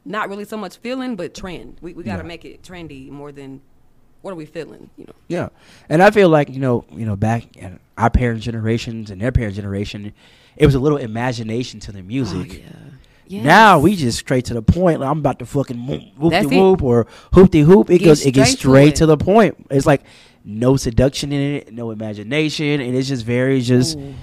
not 0.05 0.29
really 0.29 0.45
so 0.45 0.57
much 0.57 0.77
feeling, 0.77 1.15
but 1.15 1.33
trend. 1.33 1.77
We 1.81 1.93
we 1.93 2.03
got 2.03 2.17
to 2.17 2.23
Yeah. 2.23 2.27
make 2.27 2.45
it 2.45 2.61
trendy 2.63 3.09
more 3.09 3.31
than 3.31 3.61
what 4.21 4.31
are 4.31 4.35
we 4.35 4.45
feeling, 4.45 4.89
you 4.97 5.05
know? 5.05 5.13
Yeah, 5.27 5.49
and 5.87 6.01
I 6.03 6.11
feel 6.11 6.29
like 6.29 6.49
you 6.49 6.59
know, 6.59 6.85
you 6.91 7.05
know, 7.05 7.15
back 7.15 7.55
in 7.57 7.79
our 7.97 8.09
parents' 8.09 8.45
generations 8.45 9.11
and 9.11 9.21
their 9.21 9.31
parents' 9.31 9.55
generation, 9.55 10.13
it 10.57 10.65
was 10.65 10.75
a 10.75 10.79
little 10.79 10.97
imagination 10.97 11.79
to 11.81 11.91
the 11.91 12.01
music. 12.01 12.63
Oh, 12.67 12.75
yeah. 13.27 13.43
Now 13.43 13.79
we 13.79 13.95
just 13.95 14.17
straight 14.17 14.45
to 14.45 14.53
the 14.55 14.61
point. 14.63 14.99
Like 15.01 15.09
I'm 15.09 15.19
about 15.19 15.37
to 15.39 15.45
fucking 15.45 15.85
whoop 16.17 16.31
de 16.33 16.47
whoop 16.47 16.81
or 16.81 17.05
hoop 17.33 17.51
de 17.51 17.61
hoop. 17.61 17.89
It 17.91 17.99
Get 17.99 18.05
goes. 18.05 18.25
It 18.25 18.31
gets 18.31 18.51
straight 18.53 18.85
to 18.85 18.91
it. 18.93 18.95
to 18.97 19.05
the 19.05 19.17
point. 19.17 19.67
It's 19.69 19.85
like 19.85 20.01
no 20.43 20.75
seduction 20.77 21.31
in 21.31 21.55
it, 21.57 21.71
no 21.73 21.91
imagination, 21.91 22.81
and 22.81 22.95
it's 22.95 23.07
just 23.07 23.23
very 23.25 23.61
just, 23.61 23.97
Ooh. 23.99 24.15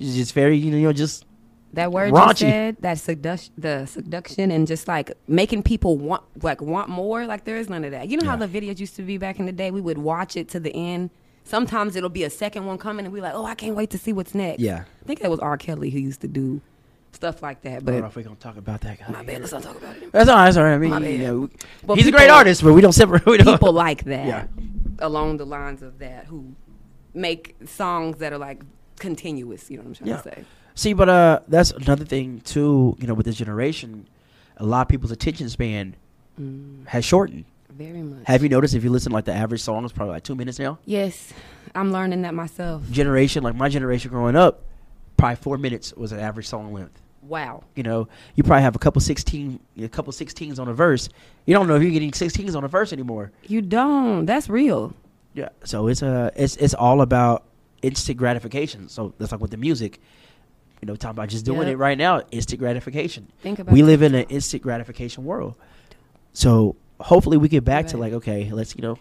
it's 0.00 0.14
just 0.14 0.32
very 0.32 0.56
you 0.56 0.70
know 0.70 0.92
just 0.92 1.26
That 1.72 1.92
word 1.92 2.12
Raunchy. 2.12 2.28
you 2.28 2.36
said, 2.50 2.76
that 2.80 2.98
seduction, 2.98 3.52
the 3.58 3.84
seduction, 3.86 4.50
and 4.50 4.66
just 4.66 4.88
like 4.88 5.12
making 5.28 5.62
people 5.62 5.98
want, 5.98 6.22
like 6.42 6.60
want 6.62 6.88
more. 6.88 7.26
Like 7.26 7.44
there 7.44 7.58
is 7.58 7.68
none 7.68 7.84
of 7.84 7.90
that. 7.90 8.08
You 8.08 8.16
know 8.16 8.26
how 8.26 8.36
the 8.36 8.48
videos 8.48 8.78
used 8.78 8.96
to 8.96 9.02
be 9.02 9.18
back 9.18 9.38
in 9.38 9.44
the 9.46 9.52
day? 9.52 9.70
We 9.70 9.80
would 9.82 9.98
watch 9.98 10.36
it 10.36 10.48
to 10.50 10.60
the 10.60 10.74
end. 10.74 11.10
Sometimes 11.44 11.94
it'll 11.94 12.08
be 12.08 12.24
a 12.24 12.30
second 12.30 12.66
one 12.66 12.78
coming, 12.78 13.04
and 13.04 13.12
we're 13.12 13.22
like, 13.22 13.34
"Oh, 13.34 13.44
I 13.44 13.54
can't 13.54 13.76
wait 13.76 13.90
to 13.90 13.98
see 13.98 14.12
what's 14.12 14.34
next." 14.34 14.60
yeah. 14.60 14.84
I 15.02 15.06
think 15.06 15.20
that 15.20 15.30
was 15.30 15.38
R. 15.40 15.56
Kelly 15.58 15.90
who 15.90 15.98
used 15.98 16.20
to 16.22 16.28
do 16.28 16.60
stuff 17.12 17.42
like 17.42 17.60
that. 17.62 17.84
but 17.84 17.92
I 17.92 17.94
don't 17.94 18.00
know 18.00 18.02
But 18.02 18.08
if 18.08 18.16
we're 18.16 18.22
gonna 18.22 18.36
talk 18.36 18.56
about 18.56 18.80
that 18.82 18.98
guy. 18.98 19.10
my 19.12 19.22
bad, 19.22 19.40
let's 19.40 19.52
not 19.52 19.62
talk 19.62 19.76
about 19.76 19.96
it. 19.96 20.10
That's 20.12 20.28
all 20.30 20.36
right. 20.36 20.44
That's 20.46 20.56
all 20.56 20.64
right. 20.64 20.74
I 20.74 20.78
mean, 20.78 20.90
My 20.90 20.98
you 20.98 21.18
bad. 21.18 21.26
know, 21.26 21.50
But 21.84 21.98
he's 21.98 22.06
a 22.08 22.12
great 22.12 22.30
artist, 22.30 22.62
but 22.62 22.72
we 22.72 22.80
don't 22.80 22.92
separate. 22.92 23.24
We 23.26 23.36
don't. 23.38 23.54
People 23.54 23.72
like 23.72 24.04
that, 24.04 24.26
Yeah. 24.26 24.46
along 25.00 25.36
the 25.36 25.46
lines 25.46 25.82
of 25.82 25.98
that, 25.98 26.26
who 26.26 26.54
make 27.14 27.54
songs 27.66 28.18
that 28.18 28.32
are 28.32 28.38
like 28.38 28.62
continuous. 28.98 29.70
You 29.70 29.76
know 29.78 29.82
what 29.84 29.88
I'm 29.88 29.94
trying 29.94 30.08
Yeah. 30.08 30.16
to 30.16 30.22
say? 30.22 30.44
See, 30.76 30.92
but 30.92 31.08
uh, 31.08 31.40
that's 31.48 31.72
another 31.72 32.04
thing 32.04 32.40
too. 32.42 32.96
You 33.00 33.06
know, 33.08 33.14
with 33.14 33.26
this 33.26 33.36
generation, 33.36 34.06
a 34.58 34.64
lot 34.64 34.82
of 34.82 34.88
people's 34.88 35.10
attention 35.10 35.48
span 35.48 35.96
Mm, 36.40 36.86
has 36.88 37.02
shortened. 37.02 37.46
very 37.70 38.02
much. 38.02 38.20
Have 38.26 38.42
you 38.42 38.50
noticed 38.50 38.74
if 38.74 38.84
you 38.84 38.90
listen 38.90 39.10
like 39.10 39.24
the 39.24 39.32
average 39.32 39.62
song 39.62 39.86
is 39.86 39.90
probably 39.92 40.12
like 40.12 40.22
two 40.22 40.34
minutes 40.34 40.58
now? 40.58 40.78
Yes, 40.84 41.32
I'm 41.74 41.92
learning 41.92 42.20
that 42.22 42.34
myself. 42.34 42.82
Generation 42.90 43.42
like 43.42 43.54
my 43.56 43.70
generation 43.70 44.10
growing 44.10 44.36
up, 44.36 44.62
probably 45.16 45.36
four 45.36 45.56
minutes 45.56 45.94
was 45.94 46.12
an 46.12 46.20
average 46.20 46.46
song 46.46 46.74
length. 46.74 47.00
Wow. 47.22 47.64
You 47.74 47.82
know, 47.84 48.06
you 48.34 48.42
probably 48.42 48.62
have 48.64 48.76
a 48.76 48.78
couple 48.78 49.00
sixteen, 49.00 49.58
a 49.80 49.88
couple 49.88 50.12
sixteens 50.12 50.58
on 50.58 50.68
a 50.68 50.74
verse. 50.74 51.08
You 51.46 51.54
don't 51.54 51.66
know 51.68 51.76
if 51.76 51.82
you're 51.82 51.90
getting 51.90 52.12
sixteens 52.12 52.54
on 52.54 52.64
a 52.64 52.68
verse 52.68 52.92
anymore. 52.92 53.32
You 53.48 53.62
don't. 53.62 54.26
That's 54.26 54.50
real. 54.50 54.92
Yeah. 55.32 55.48
So 55.64 55.86
it's 55.88 56.02
uh 56.02 56.30
it's 56.36 56.56
it's 56.56 56.74
all 56.74 57.00
about 57.00 57.44
instant 57.80 58.18
gratification. 58.18 58.90
So 58.90 59.14
that's 59.18 59.32
like 59.32 59.40
with 59.40 59.52
the 59.52 59.56
music. 59.56 60.00
You 60.82 60.86
know, 60.86 60.96
talking 60.96 61.16
about 61.16 61.28
just 61.28 61.44
doing 61.44 61.60
Yep. 61.62 61.68
it 61.68 61.76
right 61.76 61.96
now, 61.98 62.22
instant 62.30 62.60
gratification. 62.60 63.28
Think 63.42 63.58
about 63.58 63.72
it. 63.72 63.74
we 63.74 63.82
live 63.82 64.02
in 64.02 64.14
an 64.14 64.24
instant 64.28 64.62
gratification 64.62 65.24
world. 65.24 65.54
So 66.32 66.76
hopefully 67.00 67.36
we 67.38 67.48
get 67.48 67.64
back 67.64 67.86
to 67.88 67.96
like, 67.96 68.12
okay, 68.12 68.50
let's 68.52 68.74
you 68.76 68.82
know, 68.82 68.98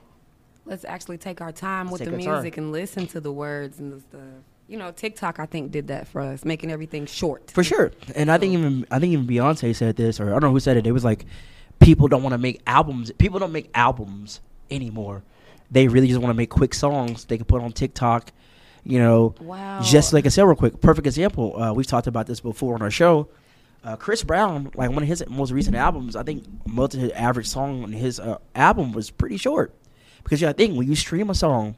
Let's 0.68 0.84
actually 0.84 1.20
take 1.20 1.42
our 1.42 1.52
time 1.52 1.92
with 1.92 2.04
the 2.04 2.10
music 2.12 2.58
and 2.58 2.72
listen 2.72 3.06
to 3.08 3.20
the 3.20 3.32
words 3.32 3.78
and 3.80 3.94
the 3.94 4.00
stuff. 4.00 4.22
You 4.68 4.78
know, 4.78 4.92
TikTok 4.92 5.38
I 5.40 5.46
think 5.46 5.72
did 5.72 5.90
that 5.90 6.08
for 6.08 6.22
us, 6.22 6.44
making 6.44 6.72
everything 6.72 7.06
short. 7.06 7.52
for 7.52 7.64
sure. 7.64 7.92
And 8.16 8.32
I 8.32 8.40
think 8.40 8.54
even 8.54 8.84
I 8.90 8.98
think 8.98 9.14
even 9.14 9.28
Beyonce 9.28 9.76
said 9.76 9.96
this, 9.96 10.20
or 10.20 10.30
I 10.30 10.32
don't 10.32 10.42
know 10.42 10.52
who 10.52 10.60
said 10.60 10.76
it. 10.78 10.88
It 10.88 10.92
was 10.92 11.04
like, 11.06 11.26
people 11.80 12.08
don't 12.08 12.24
want 12.24 12.34
to 12.34 12.40
make 12.40 12.62
albums. 12.66 13.12
People 13.20 13.38
don't 13.38 13.52
make 13.52 13.70
albums 13.76 14.40
anymore. 14.72 15.22
They 15.70 15.88
really 15.88 16.08
just 16.08 16.20
want 16.20 16.32
to 16.32 16.36
make 16.38 16.50
quick 16.50 16.74
songs 16.74 17.26
they 17.26 17.38
can 17.38 17.46
put 17.46 17.62
on 17.62 17.72
TikTok. 17.74 18.32
You 18.86 19.00
know, 19.00 19.34
Wow. 19.42 19.82
just 19.82 20.14
like 20.14 20.26
I 20.26 20.30
said, 20.30 20.44
real 20.44 20.56
quick, 20.56 20.80
perfect 20.80 21.08
example. 21.08 21.60
Uh, 21.60 21.74
we've 21.74 21.88
talked 21.88 22.08
about 22.08 22.28
this 22.28 22.40
before 22.40 22.76
on 22.76 22.82
our 22.84 22.92
show. 22.92 23.28
Uh, 23.84 23.96
Chris 23.96 24.24
Brown, 24.24 24.72
like 24.76 24.90
one 24.92 25.02
of 25.04 25.08
his 25.08 25.24
most 25.28 25.52
recent 25.52 25.76
albums, 25.76 26.16
I 26.16 26.24
think 26.24 26.44
most 26.68 26.94
of 26.96 27.02
his 27.02 27.12
average 27.12 27.48
song 27.48 27.84
on 27.84 27.92
his 27.92 28.20
uh, 28.20 28.38
album 28.56 28.92
was 28.94 29.10
pretty 29.12 29.38
short. 29.38 29.74
Because 30.24 30.42
yeah, 30.42 30.50
I 30.50 30.54
think 30.54 30.78
when 30.78 30.88
you 30.88 30.96
stream 30.96 31.30
a 31.30 31.36
song, 31.36 31.76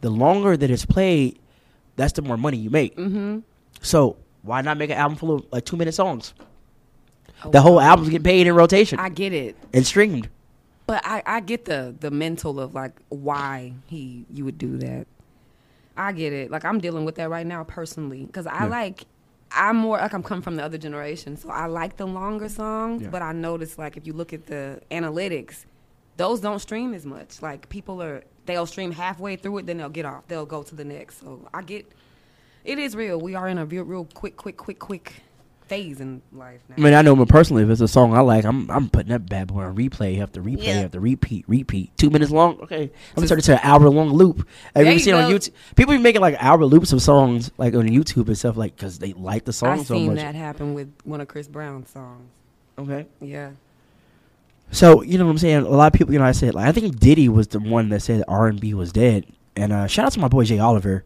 the 0.00 0.10
longer 0.10 0.56
that 0.56 0.70
it's 0.70 0.86
played, 0.86 1.38
that's 1.96 2.12
the 2.12 2.22
more 2.22 2.36
money 2.36 2.56
you 2.56 2.70
make. 2.70 2.96
Mm-hmm. 2.96 3.40
So 3.80 4.16
why 4.42 4.60
not 4.62 4.76
make 4.76 4.90
an 4.90 4.96
album 4.98 5.16
full 5.18 5.34
of 5.34 5.46
like 5.52 5.64
two 5.64 5.76
minute 5.76 5.92
songs? 5.94 6.34
The 7.50 7.60
whole 7.60 7.80
album's 7.80 8.08
getting 8.10 8.24
paid 8.24 8.46
in 8.48 8.54
rotation 8.54 8.98
I 8.98 9.08
get 9.08 9.32
it. 9.32 9.56
and 9.72 9.86
streamed. 9.86 10.28
But 10.86 11.02
I, 11.04 11.22
I 11.26 11.40
get 11.40 11.64
the 11.64 11.94
the 12.00 12.10
mental 12.10 12.58
of 12.58 12.74
like 12.74 12.92
why 13.08 13.74
he 13.86 14.24
you 14.32 14.44
would 14.44 14.58
do 14.58 14.78
that. 14.78 15.06
I 15.98 16.12
get 16.12 16.32
it. 16.32 16.50
Like 16.50 16.64
I'm 16.64 16.78
dealing 16.78 17.04
with 17.04 17.16
that 17.16 17.28
right 17.28 17.46
now 17.46 17.64
personally 17.64 18.24
because 18.24 18.46
I 18.46 18.64
Yeah. 18.64 18.66
like 18.66 19.04
I'm 19.50 19.76
more 19.76 19.96
like 19.98 20.12
I'm 20.12 20.22
coming 20.22 20.42
from 20.42 20.56
the 20.56 20.62
other 20.64 20.78
generation, 20.78 21.36
so 21.36 21.50
I 21.50 21.66
like 21.66 21.96
the 21.96 22.06
longer 22.06 22.48
songs. 22.48 23.02
Yeah. 23.02 23.08
But 23.08 23.22
I 23.22 23.32
notice 23.32 23.76
like 23.78 23.96
if 23.96 24.06
you 24.06 24.12
look 24.12 24.32
at 24.32 24.46
the 24.46 24.80
analytics, 24.90 25.64
those 26.16 26.40
don't 26.40 26.58
stream 26.60 26.94
as 26.94 27.04
much. 27.04 27.42
Like 27.42 27.68
people 27.68 28.02
are 28.02 28.22
they'll 28.46 28.66
stream 28.66 28.92
halfway 28.92 29.36
through 29.36 29.58
it, 29.58 29.66
then 29.66 29.78
they'll 29.78 29.88
get 29.88 30.06
off. 30.06 30.26
They'll 30.28 30.46
go 30.46 30.62
to 30.62 30.74
the 30.74 30.84
next. 30.84 31.20
So 31.20 31.46
I 31.52 31.62
get, 31.62 31.90
it 32.64 32.78
is 32.78 32.94
real. 32.96 33.20
We 33.20 33.34
are 33.34 33.46
in 33.48 33.58
a 33.58 33.66
real, 33.66 33.84
real 33.84 34.06
quick, 34.14 34.36
quick, 34.38 34.56
quick, 34.56 34.78
quick 34.78 35.14
phase 35.68 36.00
in 36.00 36.22
life 36.32 36.60
now. 36.68 36.74
I 36.78 36.80
mean, 36.80 36.94
I 36.94 37.02
know 37.02 37.14
me 37.14 37.24
personally. 37.26 37.62
If 37.62 37.70
it's 37.70 37.80
a 37.80 37.88
song 37.88 38.14
I 38.14 38.20
like, 38.20 38.44
I'm 38.44 38.70
I'm 38.70 38.88
putting 38.88 39.10
that 39.10 39.28
bad 39.28 39.48
boy 39.48 39.62
on 39.62 39.76
replay 39.76 40.20
after 40.20 40.42
replay 40.42 40.64
Yeah. 40.66 40.80
after 40.80 40.98
repeat, 41.00 41.44
repeat. 41.46 41.96
Two 41.96 42.10
minutes 42.10 42.30
long. 42.30 42.58
Okay, 42.60 42.84
I'm 42.84 42.90
gonna 43.16 43.28
turn 43.28 43.38
it 43.38 43.42
to 43.42 43.52
an 43.54 43.60
hour 43.62 43.88
long 43.90 44.10
loop. 44.10 44.38
Have 44.74 44.84
you 44.84 44.88
ever 44.88 44.92
you 44.92 44.98
seen 44.98 45.14
on. 45.14 45.30
YouTube? 45.30 45.52
People 45.76 45.94
be 45.94 46.00
making 46.00 46.20
like 46.20 46.36
hour 46.40 46.64
loops 46.64 46.92
of 46.92 47.02
songs, 47.02 47.50
like 47.58 47.74
on 47.74 47.86
YouTube 47.88 48.26
and 48.28 48.38
stuff, 48.38 48.56
like 48.56 48.74
because 48.76 48.98
they 48.98 49.12
like 49.12 49.44
the 49.44 49.52
song 49.52 49.80
I 49.80 49.82
so 49.82 49.94
seen 49.94 50.06
much. 50.08 50.16
that 50.16 50.34
happen 50.34 50.74
with 50.74 50.92
one 51.04 51.20
of 51.20 51.28
Chris 51.28 51.48
Brown's 51.48 51.90
songs. 51.90 52.28
Okay. 52.78 53.06
Yeah. 53.20 53.50
So 54.70 55.02
you 55.02 55.18
know 55.18 55.24
what 55.24 55.32
I'm 55.32 55.38
saying? 55.38 55.58
A 55.58 55.68
lot 55.68 55.92
of 55.92 55.98
people, 55.98 56.12
you 56.12 56.18
know, 56.18 56.24
I 56.24 56.32
said 56.32 56.54
like 56.54 56.66
I 56.66 56.72
think 56.72 56.98
Diddy 56.98 57.28
was 57.28 57.48
the 57.48 57.60
one 57.60 57.88
that 57.90 58.00
said 58.00 58.22
R 58.28 58.46
and 58.48 58.60
B 58.60 58.74
was 58.74 58.92
dead. 58.92 59.26
And 59.56 59.72
uh, 59.72 59.86
shout 59.86 60.06
out 60.06 60.12
to 60.12 60.20
my 60.20 60.28
boy 60.28 60.44
Jay 60.44 60.58
Oliver. 60.58 61.04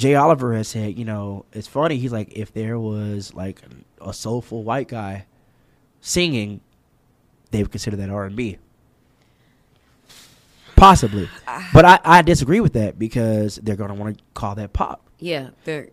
Jay 0.00 0.14
Oliver 0.14 0.54
has 0.54 0.66
said, 0.66 0.98
you 0.98 1.04
know, 1.04 1.44
it's 1.52 1.68
funny. 1.68 1.98
He's 1.98 2.10
like, 2.10 2.32
if 2.32 2.54
there 2.54 2.78
was 2.78 3.34
like 3.34 3.60
a 4.00 4.14
soulful 4.14 4.62
white 4.62 4.88
guy 4.88 5.26
singing, 6.00 6.62
they 7.50 7.62
would 7.62 7.70
consider 7.70 7.96
that 7.98 8.08
R 8.08 8.24
and 8.24 8.34
B. 8.34 8.56
Possibly, 10.74 11.28
ah. 11.46 11.68
but 11.74 11.84
I, 11.84 11.98
I 12.02 12.22
disagree 12.22 12.60
with 12.60 12.72
that 12.72 12.98
because 12.98 13.56
they're 13.56 13.76
gonna 13.76 13.92
want 13.92 14.16
to 14.16 14.24
call 14.32 14.54
that 14.54 14.72
pop. 14.72 15.02
Yeah. 15.18 15.50
They're, 15.64 15.90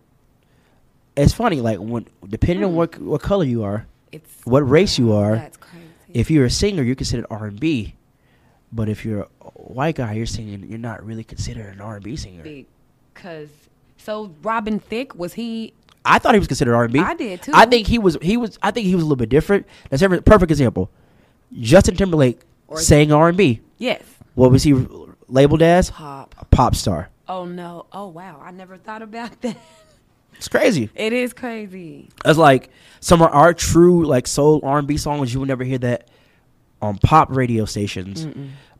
It's 1.14 1.34
funny, 1.34 1.60
like 1.60 1.76
when 1.78 2.06
depending 2.26 2.64
on 2.64 2.72
mm. 2.72 2.76
what 2.76 2.98
what 2.98 3.20
color 3.20 3.44
you 3.44 3.62
are, 3.64 3.86
it's 4.10 4.40
what 4.46 4.60
race 4.60 4.98
you 4.98 5.12
oh, 5.12 5.18
are, 5.18 5.36
That's 5.36 5.58
crazy. 5.58 5.84
if 6.14 6.30
you're 6.30 6.46
a 6.46 6.50
singer, 6.50 6.82
you're 6.82 6.94
considered 6.94 7.26
R 7.28 7.44
and 7.44 7.60
B. 7.60 7.96
But 8.72 8.88
if 8.88 9.04
you're 9.04 9.28
a 9.42 9.50
white 9.50 9.96
guy, 9.96 10.14
you're 10.14 10.24
singing. 10.24 10.64
You're 10.66 10.78
not 10.78 11.04
really 11.04 11.24
considered 11.24 11.74
an 11.74 11.82
R 11.82 11.96
and 11.96 12.04
B 12.04 12.16
singer. 12.16 12.42
because 13.12 13.50
so 13.98 14.34
Robin 14.42 14.78
Thicke 14.80 15.14
was 15.14 15.34
he? 15.34 15.74
I 16.04 16.18
thought 16.18 16.34
he 16.34 16.38
was 16.38 16.48
considered 16.48 16.74
R 16.74 16.84
and 16.84 16.92
B. 16.92 17.00
I 17.00 17.14
did, 17.14 17.42
too. 17.42 17.52
I 17.54 17.66
think 17.66 17.86
he 17.86 17.98
was. 17.98 18.16
He 18.22 18.36
was. 18.36 18.58
I 18.62 18.70
think 18.70 18.86
he 18.86 18.94
was 18.94 19.02
a 19.02 19.06
little 19.06 19.16
bit 19.16 19.28
different. 19.28 19.66
That's 19.90 20.00
a 20.02 20.08
perfect 20.22 20.50
example. 20.50 20.90
Justin 21.52 21.96
Timberlake 21.96 22.40
Or- 22.66 22.78
sang 22.80 23.12
R 23.12 23.28
and 23.28 23.36
B. 23.36 23.60
Yes. 23.78 24.02
What 24.34 24.50
was 24.50 24.62
he 24.62 24.74
labeled 25.28 25.60
as? 25.62 25.90
Pop. 25.90 26.34
A 26.38 26.44
pop 26.46 26.74
star. 26.74 27.10
Oh 27.28 27.44
no. 27.44 27.86
Oh 27.92 28.06
wow. 28.08 28.40
I 28.42 28.50
never 28.52 28.76
thought 28.78 29.02
about 29.02 29.38
that. 29.42 29.56
It's 30.34 30.48
crazy. 30.48 30.88
It 30.94 31.12
is 31.12 31.32
crazy. 31.32 32.08
It's 32.24 32.38
like 32.38 32.70
some 33.00 33.20
of 33.20 33.32
our 33.32 33.52
true 33.52 34.06
like 34.06 34.26
soul 34.26 34.60
R 34.62 34.78
and 34.78 34.86
B 34.88 34.96
songs. 34.96 35.34
You 35.34 35.40
will 35.40 35.46
never 35.46 35.64
hear 35.64 35.78
that 35.78 36.08
on 36.80 36.96
pop 36.98 37.30
radio 37.34 37.64
stations. 37.64 38.26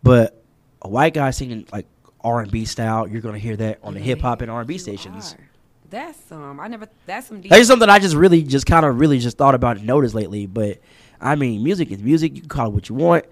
But 0.02 0.40
a 0.80 0.88
white 0.88 1.14
guy 1.14 1.30
singing 1.32 1.66
like 1.72 1.86
R 2.22 2.40
and 2.40 2.50
B 2.50 2.64
style, 2.64 3.06
you're 3.06 3.20
gonna 3.20 3.38
hear 3.38 3.56
that 3.56 3.78
on 3.82 3.94
the 3.94 4.00
hip 4.00 4.20
hop 4.20 4.40
and 4.40 4.50
R 4.50 4.60
and 4.60 4.68
B 4.68 4.78
stations. 4.78 5.34
are. 5.34 5.48
That's 5.90 6.18
some. 6.24 6.60
I 6.60 6.68
never. 6.68 6.88
That's 7.06 7.28
some. 7.28 7.40
Deep. 7.40 7.50
That's 7.50 7.66
something 7.66 7.88
I 7.88 7.98
just 7.98 8.14
really 8.14 8.42
just 8.42 8.66
kind 8.66 8.84
of 8.84 8.98
really 8.98 9.18
just 9.18 9.38
thought 9.38 9.54
about 9.54 9.78
and 9.78 9.86
noticed 9.86 10.14
lately. 10.14 10.46
But 10.46 10.78
I 11.20 11.34
mean, 11.34 11.62
music 11.62 11.90
is 11.90 12.02
music. 12.02 12.34
You 12.34 12.42
can 12.42 12.48
call 12.48 12.68
it 12.68 12.72
what 12.72 12.88
you 12.88 12.94
want. 12.94 13.24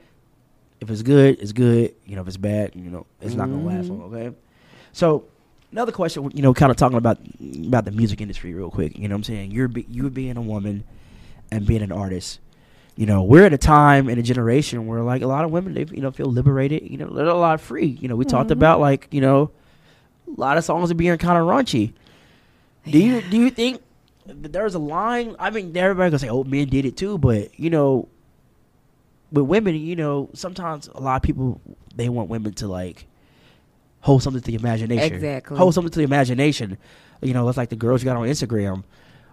If 0.80 0.90
it's 0.90 1.02
good, 1.02 1.40
it's 1.40 1.52
good. 1.52 1.94
You 2.06 2.16
know, 2.16 2.22
if 2.22 2.28
it's 2.28 2.36
bad, 2.36 2.74
you 2.74 2.90
know, 2.90 3.06
it's 3.20 3.34
not 3.34 3.48
gonna 3.48 3.64
last 3.64 3.88
long. 3.88 4.10
Mm-hmm. 4.10 4.14
Okay. 4.14 4.36
So 4.92 5.24
another 5.72 5.92
question, 5.92 6.30
you 6.34 6.42
know, 6.42 6.54
kind 6.54 6.70
of 6.70 6.76
talking 6.76 6.98
about 6.98 7.18
about 7.66 7.84
the 7.84 7.90
music 7.92 8.20
industry 8.20 8.54
real 8.54 8.70
quick. 8.70 8.96
You 8.96 9.08
know, 9.08 9.14
what 9.14 9.18
I'm 9.18 9.24
saying 9.24 9.50
you're 9.50 9.68
be, 9.68 9.86
you 9.90 10.08
being 10.08 10.36
a 10.36 10.42
woman 10.42 10.84
and 11.50 11.66
being 11.66 11.82
an 11.82 11.92
artist. 11.92 12.40
You 12.96 13.04
know, 13.04 13.22
we're 13.22 13.44
at 13.44 13.52
a 13.52 13.58
time 13.58 14.08
in 14.08 14.18
a 14.18 14.22
generation 14.22 14.86
where 14.86 15.02
like 15.02 15.20
a 15.20 15.26
lot 15.26 15.44
of 15.44 15.50
women 15.50 15.74
they 15.74 15.84
you 15.90 16.00
know 16.00 16.10
feel 16.10 16.26
liberated. 16.26 16.90
You 16.90 16.96
know, 16.96 17.08
they're 17.10 17.26
a 17.26 17.34
lot 17.34 17.60
free. 17.60 17.86
You 17.86 18.08
know, 18.08 18.16
we 18.16 18.24
talked 18.24 18.46
mm-hmm. 18.46 18.58
about 18.58 18.80
like 18.80 19.08
you 19.10 19.20
know 19.20 19.50
a 20.26 20.40
lot 20.40 20.56
of 20.56 20.64
songs 20.64 20.90
are 20.90 20.94
being 20.94 21.16
kind 21.18 21.38
of 21.38 21.46
raunchy. 21.46 21.92
Do 22.90 22.98
you 22.98 23.20
do 23.20 23.36
you 23.36 23.50
think 23.50 23.82
that 24.24 24.52
there's 24.52 24.74
a 24.74 24.78
line? 24.78 25.36
I 25.38 25.50
mean, 25.50 25.76
everybody 25.76 26.10
gonna 26.10 26.18
say, 26.18 26.28
"Oh, 26.28 26.44
men 26.44 26.68
did 26.68 26.84
it 26.84 26.96
too," 26.96 27.18
but 27.18 27.58
you 27.58 27.68
know, 27.68 28.08
with 29.32 29.44
women, 29.44 29.74
you 29.74 29.96
know, 29.96 30.30
sometimes 30.32 30.88
a 30.88 31.00
lot 31.00 31.16
of 31.16 31.22
people 31.22 31.60
they 31.94 32.08
want 32.08 32.28
women 32.28 32.54
to 32.54 32.68
like 32.68 33.06
hold 34.00 34.22
something 34.22 34.40
to 34.40 34.50
the 34.50 34.56
imagination. 34.56 35.14
Exactly. 35.14 35.56
Hold 35.58 35.74
something 35.74 35.90
to 35.90 35.98
the 35.98 36.04
imagination. 36.04 36.78
You 37.20 37.34
know, 37.34 37.48
it's 37.48 37.58
like 37.58 37.70
the 37.70 37.76
girls 37.76 38.02
you 38.02 38.04
got 38.04 38.16
on 38.16 38.26
Instagram. 38.26 38.84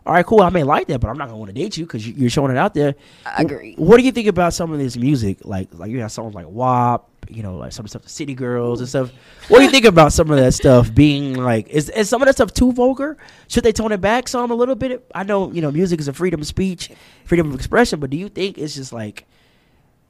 All 0.05 0.13
right, 0.13 0.25
cool. 0.25 0.41
I 0.41 0.49
may 0.49 0.63
like 0.63 0.87
that, 0.87 0.99
but 0.99 1.09
I'm 1.09 1.17
not 1.17 1.27
gonna 1.27 1.37
want 1.37 1.49
to 1.49 1.53
date 1.53 1.77
you 1.77 1.85
because 1.85 2.07
you're 2.07 2.29
showing 2.29 2.51
it 2.51 2.57
out 2.57 2.73
there. 2.73 2.95
I 3.25 3.43
agree. 3.43 3.75
What 3.75 3.97
do 3.97 4.03
you 4.03 4.11
think 4.11 4.27
about 4.27 4.53
some 4.53 4.73
of 4.73 4.79
this 4.79 4.97
music? 4.97 5.39
Like, 5.43 5.69
like 5.73 5.91
you 5.91 6.01
have 6.01 6.11
songs 6.11 6.35
like 6.35 6.45
WAP, 6.47 7.09
you 7.29 7.41
know, 7.41 7.55
like 7.55 7.71
some 7.71 7.87
stuff, 7.87 8.07
City 8.07 8.33
Girls 8.33 8.81
and 8.81 8.89
stuff. 8.89 9.11
What 9.47 9.59
do 9.59 9.63
you 9.63 9.71
think 9.71 9.85
about 9.85 10.11
some 10.11 10.29
of 10.29 10.37
that 10.37 10.53
stuff 10.53 10.93
being 10.93 11.35
like? 11.35 11.69
Is 11.69 11.89
is 11.89 12.09
some 12.09 12.21
of 12.21 12.25
that 12.25 12.35
stuff 12.35 12.53
too 12.53 12.73
vulgar? 12.73 13.17
Should 13.47 13.63
they 13.63 13.71
tone 13.71 13.93
it 13.93 14.01
back 14.01 14.27
some 14.27 14.51
a 14.51 14.55
little 14.55 14.75
bit? 14.75 15.05
I 15.15 15.23
know 15.23 15.51
you 15.51 15.61
know 15.61 15.71
music 15.71 16.01
is 16.01 16.09
a 16.09 16.13
freedom 16.13 16.41
of 16.41 16.47
speech, 16.47 16.91
freedom 17.23 17.49
of 17.49 17.55
expression, 17.55 17.99
but 18.01 18.09
do 18.09 18.17
you 18.17 18.27
think 18.27 18.57
it's 18.57 18.75
just 18.75 18.91
like, 18.91 19.25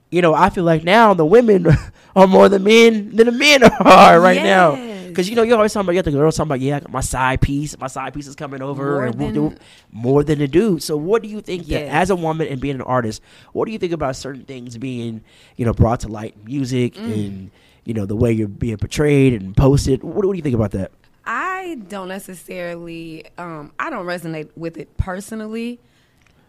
you 0.09 0.21
know, 0.23 0.33
I 0.33 0.49
feel 0.49 0.63
like 0.63 0.83
now 0.83 1.13
the 1.13 1.25
women 1.25 1.67
are 2.15 2.27
more 2.27 2.49
the 2.49 2.59
men 2.59 3.15
than 3.15 3.27
the 3.27 3.31
men 3.31 3.63
are 3.81 4.19
right 4.19 4.41
now. 4.41 4.92
Yes. 5.13 5.15
Because 5.15 5.29
you 5.29 5.35
know 5.35 5.43
you're 5.43 5.57
always 5.57 5.73
talking 5.73 5.85
about 5.85 5.93
you 5.93 5.97
have 6.21 6.33
talking 6.35 6.47
about 6.47 6.59
yeah 6.59 6.77
I 6.77 6.79
got 6.81 6.91
my 6.91 7.01
side 7.01 7.41
piece 7.41 7.77
my 7.79 7.87
side 7.87 8.13
piece 8.13 8.27
is 8.27 8.35
coming 8.35 8.61
over 8.61 8.83
More 8.83 9.05
and 9.05 9.15
we'll 9.15 9.31
do 9.31 9.55
more 9.91 10.23
than 10.23 10.39
the 10.39 10.47
dude. 10.47 10.83
So 10.83 10.97
what 10.97 11.21
do 11.21 11.27
you 11.29 11.41
think 11.41 11.67
that 11.67 11.87
as 11.87 12.09
a 12.09 12.15
woman 12.15 12.47
and 12.47 12.59
being 12.59 12.75
an 12.75 12.81
artist, 12.81 13.21
what 13.53 13.65
do 13.65 13.71
you 13.71 13.77
think 13.79 13.93
about 13.93 14.15
certain 14.15 14.43
things 14.45 14.77
being, 14.77 15.21
you 15.55 15.65
know, 15.65 15.73
brought 15.73 16.01
to 16.01 16.07
light 16.07 16.35
music 16.45 16.95
Mm. 16.95 17.13
and 17.13 17.51
you 17.85 17.93
know 17.93 18.05
the 18.05 18.15
way 18.15 18.31
you're 18.31 18.47
being 18.47 18.77
portrayed 18.77 19.33
and 19.33 19.55
posted? 19.55 20.03
What, 20.03 20.25
what 20.25 20.31
do 20.33 20.37
you 20.37 20.43
think 20.43 20.55
about 20.55 20.71
that? 20.71 20.91
I 21.25 21.77
don't 21.87 22.09
necessarily. 22.09 23.25
Um, 23.37 23.71
I 23.79 23.89
don't 23.89 24.05
resonate 24.05 24.49
with 24.55 24.77
it 24.77 24.95
personally. 24.97 25.79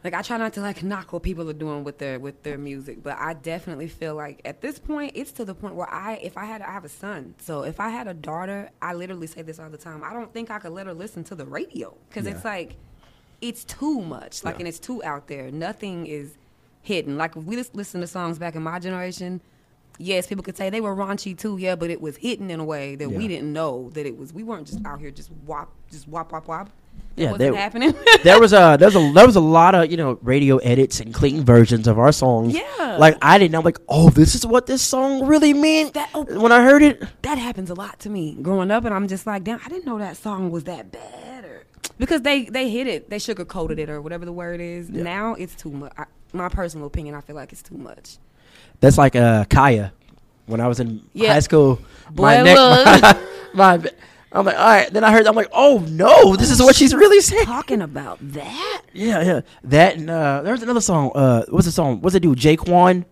Like 0.04 0.12
I 0.12 0.20
try 0.20 0.36
not 0.36 0.52
to 0.52 0.60
like 0.60 0.82
knock 0.82 1.14
what 1.14 1.22
people 1.22 1.48
are 1.48 1.54
doing 1.54 1.82
with 1.82 1.96
their 1.98 2.18
with 2.20 2.42
their 2.42 2.58
music, 2.58 3.02
but 3.02 3.16
I 3.18 3.32
definitely 3.32 3.88
feel 3.88 4.14
like 4.14 4.42
at 4.44 4.60
this 4.60 4.78
point 4.78 5.12
it's 5.14 5.32
to 5.32 5.46
the 5.46 5.54
point 5.54 5.74
where 5.74 5.88
I 5.90 6.16
if 6.22 6.36
I 6.36 6.44
had 6.44 6.60
I 6.60 6.70
have 6.72 6.84
a 6.84 6.90
son, 6.90 7.34
so 7.40 7.62
if 7.62 7.80
I 7.80 7.88
had 7.88 8.06
a 8.06 8.12
daughter, 8.14 8.70
I 8.82 8.92
literally 8.92 9.26
say 9.26 9.40
this 9.42 9.58
all 9.58 9.70
the 9.70 9.78
time. 9.78 10.02
I 10.04 10.12
don't 10.12 10.30
think 10.32 10.50
I 10.50 10.58
could 10.58 10.72
let 10.72 10.86
her 10.86 10.92
listen 10.94 11.24
to 11.24 11.34
the 11.34 11.46
radio 11.46 11.96
because 12.08 12.26
Yeah. 12.26 12.32
it's 12.32 12.44
like 12.44 12.76
it's 13.40 13.64
too 13.64 14.02
much, 14.02 14.44
like 14.44 14.56
Yeah. 14.56 14.60
and 14.60 14.68
it's 14.68 14.78
too 14.78 15.02
out 15.04 15.26
there. 15.26 15.50
Nothing 15.50 16.06
is 16.06 16.34
hidden. 16.82 17.16
Like 17.16 17.34
if 17.34 17.44
we 17.44 17.56
just 17.56 17.74
listen 17.74 18.02
to 18.02 18.06
songs 18.06 18.38
back 18.38 18.54
in 18.56 18.62
my 18.62 18.78
generation, 18.78 19.40
yes, 19.98 20.26
people 20.26 20.44
could 20.44 20.56
say 20.58 20.68
they 20.68 20.82
were 20.82 20.94
raunchy 20.94 21.36
too, 21.36 21.56
yeah, 21.56 21.76
but 21.76 21.88
it 21.88 22.02
was 22.02 22.18
hidden 22.18 22.50
in 22.50 22.60
a 22.60 22.64
way 22.64 22.94
that 22.96 23.08
we 23.10 23.26
didn't 23.26 23.52
know 23.54 23.88
that 23.94 24.04
it 24.04 24.18
was. 24.18 24.34
We 24.34 24.42
weren't 24.42 24.66
just 24.66 24.84
out 24.84 25.00
here 25.00 25.10
just 25.10 25.30
wop, 25.46 25.72
just 25.90 26.06
wop, 26.08 26.30
wop, 26.32 26.46
wop. 26.46 26.70
Yeah, 27.16 27.30
wasn't 27.32 27.52
they- 27.54 27.56
happening. 27.60 27.94
there 28.24 28.40
was 28.40 28.52
a 28.52 28.76
there 28.78 28.88
was 28.88 28.96
a 28.96 29.12
there 29.12 29.26
was 29.26 29.36
a 29.36 29.40
lot 29.40 29.74
of 29.76 29.88
you 29.90 29.96
know 29.96 30.18
radio 30.22 30.56
edits 30.58 30.98
and 30.98 31.14
clean 31.14 31.44
versions 31.44 31.86
of 31.86 31.96
our 31.98 32.10
songs. 32.10 32.54
Yeah. 32.54 32.96
like 32.98 33.16
I 33.22 33.38
didn't 33.38 33.52
know 33.52 33.60
like 33.60 33.78
oh 33.88 34.10
this 34.10 34.34
is 34.34 34.44
what 34.44 34.66
this 34.66 34.82
song 34.82 35.24
really 35.26 35.54
meant 35.54 35.94
That- 35.94 36.10
oh. 36.14 36.24
when 36.40 36.50
I 36.50 36.62
heard 36.64 36.82
it. 36.82 37.04
that 37.22 37.38
happens 37.38 37.70
a 37.70 37.74
lot 37.74 38.00
to 38.00 38.10
me 38.10 38.36
growing 38.42 38.70
up, 38.72 38.84
and 38.84 38.92
I'm 38.92 39.06
just 39.06 39.26
like, 39.26 39.44
damn, 39.44 39.60
I 39.64 39.68
didn't 39.68 39.86
know 39.86 39.98
that 39.98 40.16
song 40.16 40.50
was 40.50 40.64
that 40.64 40.90
bad, 40.90 41.44
or 41.44 41.62
because 41.98 42.22
they 42.22 42.46
they 42.46 42.68
hit 42.68 42.88
it, 42.88 43.10
they 43.10 43.18
sugarcoated 43.18 43.78
it, 43.78 43.88
or 43.88 44.00
whatever 44.02 44.24
the 44.24 44.32
word 44.32 44.60
is. 44.60 44.90
Now 44.90 45.34
it's 45.34 45.54
too 45.54 45.70
much. 45.70 45.92
I, 45.96 46.06
my 46.32 46.48
personal 46.48 46.88
opinion, 46.88 47.14
I 47.14 47.20
feel 47.20 47.36
like 47.36 47.52
it's 47.52 47.62
too 47.62 47.78
much. 47.78 48.18
That's 48.80 48.98
like 48.98 49.14
uh 49.14 49.44
Khia. 49.44 49.92
When 50.46 50.60
I 50.60 50.66
was 50.66 50.80
in 50.80 51.00
Yeah. 51.12 51.32
high 51.32 51.40
school, 51.40 51.76
Boy, 52.10 52.22
my, 52.22 52.42
neck, 52.42 52.56
my, 53.54 53.76
my 53.78 53.90
I'm 54.34 54.44
like, 54.44 54.56
all 54.58 54.64
right. 54.66 54.92
Then 54.92 55.04
I 55.04 55.12
heard, 55.12 55.26
I'm 55.26 55.34
like, 55.36 55.48
oh 55.52 55.78
no, 55.88 56.34
this 56.36 56.50
is 56.50 56.60
what 56.60 56.74
she's 56.76 56.92
really 56.94 57.20
saying. 57.20 57.46
Talking 57.46 57.80
about 57.82 58.18
that, 58.32 58.82
Yeah, 58.92 59.22
yeah. 59.22 59.40
That 59.64 59.96
and 59.96 60.10
uh, 60.10 60.42
there's 60.42 60.62
another 60.62 60.80
song. 60.80 61.12
Uh, 61.14 61.44
what's 61.48 61.66
the 61.66 61.72
song? 61.72 62.00
What's 62.00 62.16
it 62.16 62.20
do? 62.20 62.34
J-Kwon, 62.34 63.04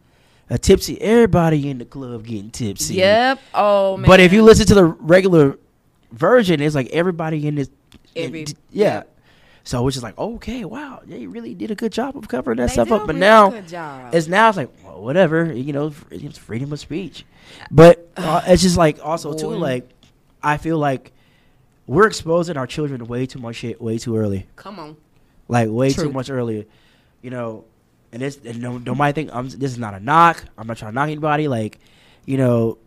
uh, 0.50 0.56
tipsy. 0.58 1.00
Everybody 1.00 1.70
in 1.70 1.78
the 1.78 1.84
club 1.84 2.24
getting 2.26 2.50
tipsy. 2.50 2.94
yep. 2.94 3.38
Oh 3.54 3.96
man. 3.96 4.08
But 4.08 4.20
if 4.20 4.32
you 4.32 4.42
listen 4.42 4.66
to 4.66 4.74
the 4.74 4.84
regular 4.84 5.58
version, 6.10 6.60
it's 6.60 6.74
like 6.74 6.88
everybody 6.90 7.46
in 7.46 7.54
this. 7.54 7.70
in- 8.14 8.26
Every- 8.26 8.40
yeah. 8.70 8.94
yeah. 8.94 9.02
So 9.64 9.86
it's 9.86 9.94
just 9.94 10.02
like, 10.02 10.18
okay, 10.18 10.64
wow, 10.64 11.02
they 11.06 11.28
really 11.28 11.54
did 11.54 11.70
a 11.70 11.76
good 11.76 11.92
job 11.92 12.16
of 12.16 12.26
covering 12.26 12.56
that 12.56 12.66
They 12.66 12.72
stuff 12.72 12.90
up. 12.90 13.06
But 13.06 13.14
now, 13.14 13.50
good 13.50 13.68
job. 13.68 14.12
it's 14.12 14.26
now 14.26 14.48
it's 14.48 14.56
like 14.56 14.70
well, 14.84 15.00
whatever, 15.00 15.52
you 15.52 15.72
know, 15.72 15.92
it's 16.10 16.36
freedom 16.36 16.72
of 16.72 16.80
speech. 16.80 17.24
But 17.70 18.10
uh, 18.16 18.42
it's 18.48 18.60
just 18.62 18.76
like 18.76 18.98
also 19.04 19.32
too 19.34 19.50
like 19.50 19.88
I 20.42 20.56
feel 20.56 20.78
like 20.78 21.12
we're 21.86 22.06
exposing 22.06 22.56
our 22.56 22.66
children 22.66 22.98
to 23.00 23.04
way 23.04 23.26
too 23.26 23.38
much 23.38 23.56
shit 23.56 23.80
way 23.80 23.98
too 23.98 24.16
early 24.16 24.46
come 24.56 24.78
on, 24.78 24.96
like 25.48 25.68
way 25.70 25.90
too 25.90 26.10
much 26.12 26.30
earlier. 26.30 26.64
You 27.22 27.30
know, 27.30 27.64
and 28.12 28.20
this 28.22 28.38
and 28.44 28.60
no, 28.60 28.78
nobody 28.78 29.12
think 29.12 29.30
I'm. 29.32 29.48
This 29.48 29.72
is 29.72 29.78
not 29.78 29.94
a 29.94 30.00
knock. 30.00 30.44
I'm 30.58 30.66
not 30.66 30.76
trying 30.76 30.90
to 30.92 30.94
knock 30.94 31.04
anybody. 31.04 31.48
Like, 31.48 31.78
you 32.26 32.36
know, 32.36 32.78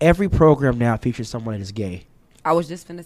every 0.00 0.28
program 0.28 0.78
now 0.78 0.96
features 0.96 1.28
someone 1.28 1.54
that 1.54 1.60
is 1.62 1.72
gay, 1.72 2.04
I 2.44 2.52
was 2.52 2.68
just 2.68 2.86
finna. 2.88 3.04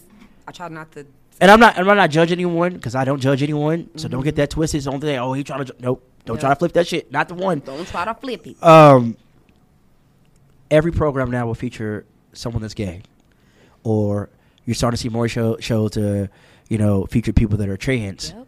I 0.49 0.53
tried 0.53 0.73
not 0.73 0.91
to. 0.93 1.07
and 1.41 1.51
I'm 1.51 1.61
not. 1.61 1.79
I'm 1.79 1.87
not 1.87 2.11
judging 2.11 2.39
anyone 2.39 2.75
because 2.75 2.95
I 2.97 3.05
don't 3.05 3.21
judge 3.21 3.43
anyone. 3.43 3.89
So 3.97 4.09
don't 4.09 4.25
get 4.25 4.37
that 4.37 4.51
twisted. 4.51 4.79
It's 4.79 4.85
the 4.87 4.93
only 4.93 5.07
thing. 5.07 5.19
Oh, 5.19 5.33
he 5.33 5.45
trying 5.45 5.61
to. 5.61 5.65
Ju-. 5.67 5.79
Nope. 5.81 6.03
Don't 6.25 6.37
Yeah. 6.37 6.41
try 6.41 6.51
to 6.51 6.57
flip 6.57 6.73
that 6.73 6.87
shit. 6.89 7.11
Not 7.13 7.29
the 7.29 7.35
one. 7.35 7.61
Don't 7.61 7.87
try 7.87 8.05
to 8.05 8.15
flip 8.15 8.47
it. 8.47 8.63
Um, 8.63 9.17
every 10.71 10.93
program 10.93 11.31
now 11.31 11.47
will 11.47 11.55
feature 11.55 12.05
someone 12.33 12.61
that's 12.63 12.75
gay, 12.75 13.03
or 13.85 14.31
you're 14.65 14.75
starting 14.75 14.97
to 14.97 15.01
see 15.03 15.09
more 15.09 15.29
show 15.29 15.57
shows 15.59 15.93
to, 15.93 16.29
you 16.69 16.79
know, 16.79 17.07
feature 17.07 17.33
people 17.33 17.57
that 17.59 17.69
are 17.69 17.77
trans. 17.77 18.31
Yep. 18.37 18.47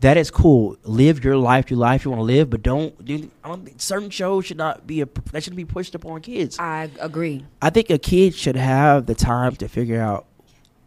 That 0.00 0.16
is 0.18 0.30
cool. 0.30 0.76
Live 0.84 1.24
your 1.24 1.36
life, 1.36 1.70
your 1.70 1.78
life 1.78 2.04
you 2.04 2.10
want 2.10 2.20
to 2.20 2.24
live, 2.24 2.50
but 2.50 2.62
don't. 2.62 3.02
do- 3.04 3.30
I 3.42 3.48
don't 3.48 3.80
certain 3.80 4.10
shows 4.10 4.44
should 4.44 4.58
not 4.58 4.86
be 4.86 5.00
a 5.00 5.06
that 5.32 5.42
shouldn't 5.42 5.56
be 5.56 5.64
pushed 5.64 5.94
upon 5.94 6.20
kids. 6.20 6.58
I 6.58 6.90
agree. 7.00 7.46
I 7.62 7.70
think 7.70 7.88
a 7.90 7.98
kid 7.98 8.34
should 8.34 8.56
have 8.56 9.06
the 9.06 9.14
time 9.14 9.56
to 9.56 9.68
figure 9.68 10.00
out 10.00 10.26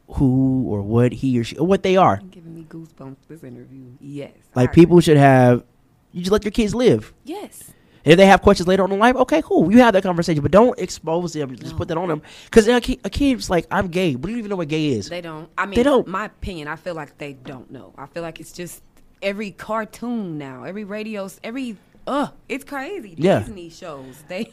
who 0.10 0.64
or 0.68 0.82
what 0.82 1.12
he 1.14 1.40
or 1.40 1.44
she 1.44 1.58
or 1.58 1.66
what 1.66 1.84
they 1.84 1.98
are. 1.98 2.20
You're 2.22 2.30
giving 2.32 2.56
me 2.56 2.66
goosebumps 2.70 3.18
this 3.28 3.44
interview. 3.44 3.86
Yes. 4.00 4.34
Like 4.56 4.72
people 4.74 5.00
should 5.00 5.18
have. 5.18 5.64
You 6.12 6.22
just 6.22 6.32
let 6.32 6.44
your 6.44 6.52
kids 6.52 6.74
live. 6.76 7.14
Yes. 7.24 7.72
If 8.08 8.18
they 8.18 8.26
have 8.26 8.42
questions 8.42 8.68
later 8.68 8.84
on 8.84 8.92
in 8.92 9.00
life, 9.00 9.16
okay, 9.18 9.42
cool. 9.42 9.72
You 9.72 9.80
have 9.80 9.94
that 9.94 10.04
conversation, 10.04 10.42
but 10.42 10.52
don't 10.52 10.78
expose 10.80 11.34
them. 11.34 11.56
Just 11.56 11.74
No. 11.74 11.78
put 11.78 11.88
that 11.90 11.98
on 11.98 12.08
them. 12.08 12.22
Because 12.46 12.68
a, 12.68 12.80
kid- 12.80 13.00
a 13.04 13.10
kid's 13.10 13.50
like, 13.50 13.68
I'm 13.70 13.88
gay. 13.90 14.16
We 14.16 14.30
don't 14.32 14.40
even 14.40 14.50
know 14.50 14.56
what 14.56 14.68
gay 14.70 14.88
is. 14.90 15.10
They 15.10 15.22
don't. 15.22 15.50
I 15.58 15.66
mean, 15.66 15.76
They 15.76 15.84
don't. 15.84 16.08
My 16.08 16.26
opinion. 16.26 16.68
I 16.68 16.78
feel 16.78 16.96
like 16.96 17.18
they 17.18 17.34
don't 17.34 17.70
know. 17.70 17.94
I 17.98 18.06
feel 18.06 18.24
like 18.24 18.40
it's 18.40 18.52
just 18.54 18.82
every 19.22 19.52
cartoon 19.52 20.38
now, 20.38 20.64
every 20.64 20.84
radio, 20.84 21.30
every 21.44 21.78
uh, 22.08 22.30
it's 22.48 22.64
crazy. 22.64 23.16
Yeah. 23.18 23.40
Disney 23.40 23.70
shows. 23.70 24.24
They 24.30 24.52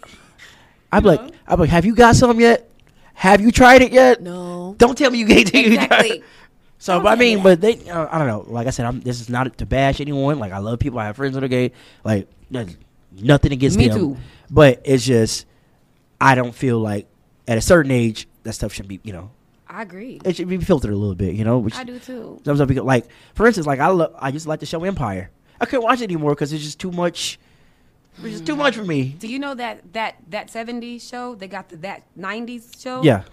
I'm 0.92 1.04
you 1.04 1.10
like. 1.10 1.20
I'm 1.46 1.60
like, 1.60 1.70
have 1.70 1.84
you 1.84 1.94
got 1.94 2.16
some 2.16 2.40
yet? 2.40 2.68
Have 3.14 3.40
you 3.40 3.52
tried 3.52 3.82
it 3.82 3.92
yet? 3.92 4.20
no. 4.20 4.74
Don't 4.78 4.98
tell 4.98 5.10
me 5.10 5.18
you 5.18 5.26
gay. 5.26 5.44
you 5.54 5.74
Exactly. 5.74 6.24
So, 6.78 7.00
but 7.00 7.12
I 7.12 7.14
mean, 7.14 7.42
but 7.42 7.60
they, 7.60 7.88
uh, 7.88 8.08
I 8.10 8.18
don't 8.18 8.26
know. 8.26 8.44
Like 8.46 8.66
I 8.66 8.70
said, 8.70 8.84
I'm. 8.84 9.00
This 9.00 9.20
is 9.20 9.28
not 9.30 9.56
to 9.58 9.64
bash 9.66 10.00
anyone. 10.00 10.38
Like 10.38 10.52
I 10.52 10.58
love 10.58 10.80
people. 10.80 10.98
I 10.98 11.06
have 11.06 11.16
friends 11.16 11.34
that 11.34 11.44
are 11.44 11.48
gay. 11.48 11.72
Like 12.02 12.28
nothing 13.20 13.52
against 13.52 13.76
Me 13.78 13.88
them. 13.88 13.98
too. 13.98 14.16
But 14.50 14.80
it's 14.84 15.04
just, 15.04 15.46
I 16.20 16.34
don't 16.34 16.54
feel 16.54 16.78
like 16.78 17.06
at 17.48 17.58
a 17.58 17.60
certain 17.60 17.90
age 17.90 18.28
that 18.42 18.52
stuff 18.52 18.72
should 18.72 18.88
be. 18.88 19.00
You 19.02 19.12
know, 19.12 19.30
I 19.68 19.82
agree. 19.82 20.20
it 20.24 20.36
should 20.36 20.48
be 20.48 20.58
filtered 20.58 20.90
a 20.92 20.96
little 20.96 21.14
bit. 21.14 21.34
You 21.34 21.44
know, 21.44 21.58
which 21.58 21.74
I 21.74 21.84
do 21.84 21.98
too. 21.98 22.40
Sometimes 22.44 22.76
like, 22.78 23.06
for 23.34 23.46
instance, 23.46 23.66
like 23.66 23.80
I 23.80 23.88
love, 23.88 24.14
I 24.18 24.28
used 24.28 24.44
to 24.44 24.48
like 24.48 24.60
the 24.60 24.66
show 24.66 24.84
Empire. 24.84 25.30
I 25.60 25.66
couldn't 25.66 25.84
watch 25.84 26.00
it 26.00 26.04
anymore 26.04 26.34
because 26.34 26.52
it's 26.52 26.62
just 26.64 26.78
too 26.80 26.90
much. 26.90 27.38
It's 28.18 28.30
just 28.30 28.46
too 28.46 28.54
much 28.56 28.76
for 28.76 28.84
me. 28.84 29.12
Mm. 29.12 29.18
Do 29.18 29.28
you 29.28 29.38
know 29.38 29.54
that 29.54 29.92
that 29.92 30.16
that 30.30 30.48
70s 30.48 31.08
show? 31.08 31.34
They 31.34 31.48
got 31.48 31.68
the 31.68 31.76
that 31.78 32.02
90s 32.18 32.80
show. 32.80 33.02
Yeah, 33.02 33.24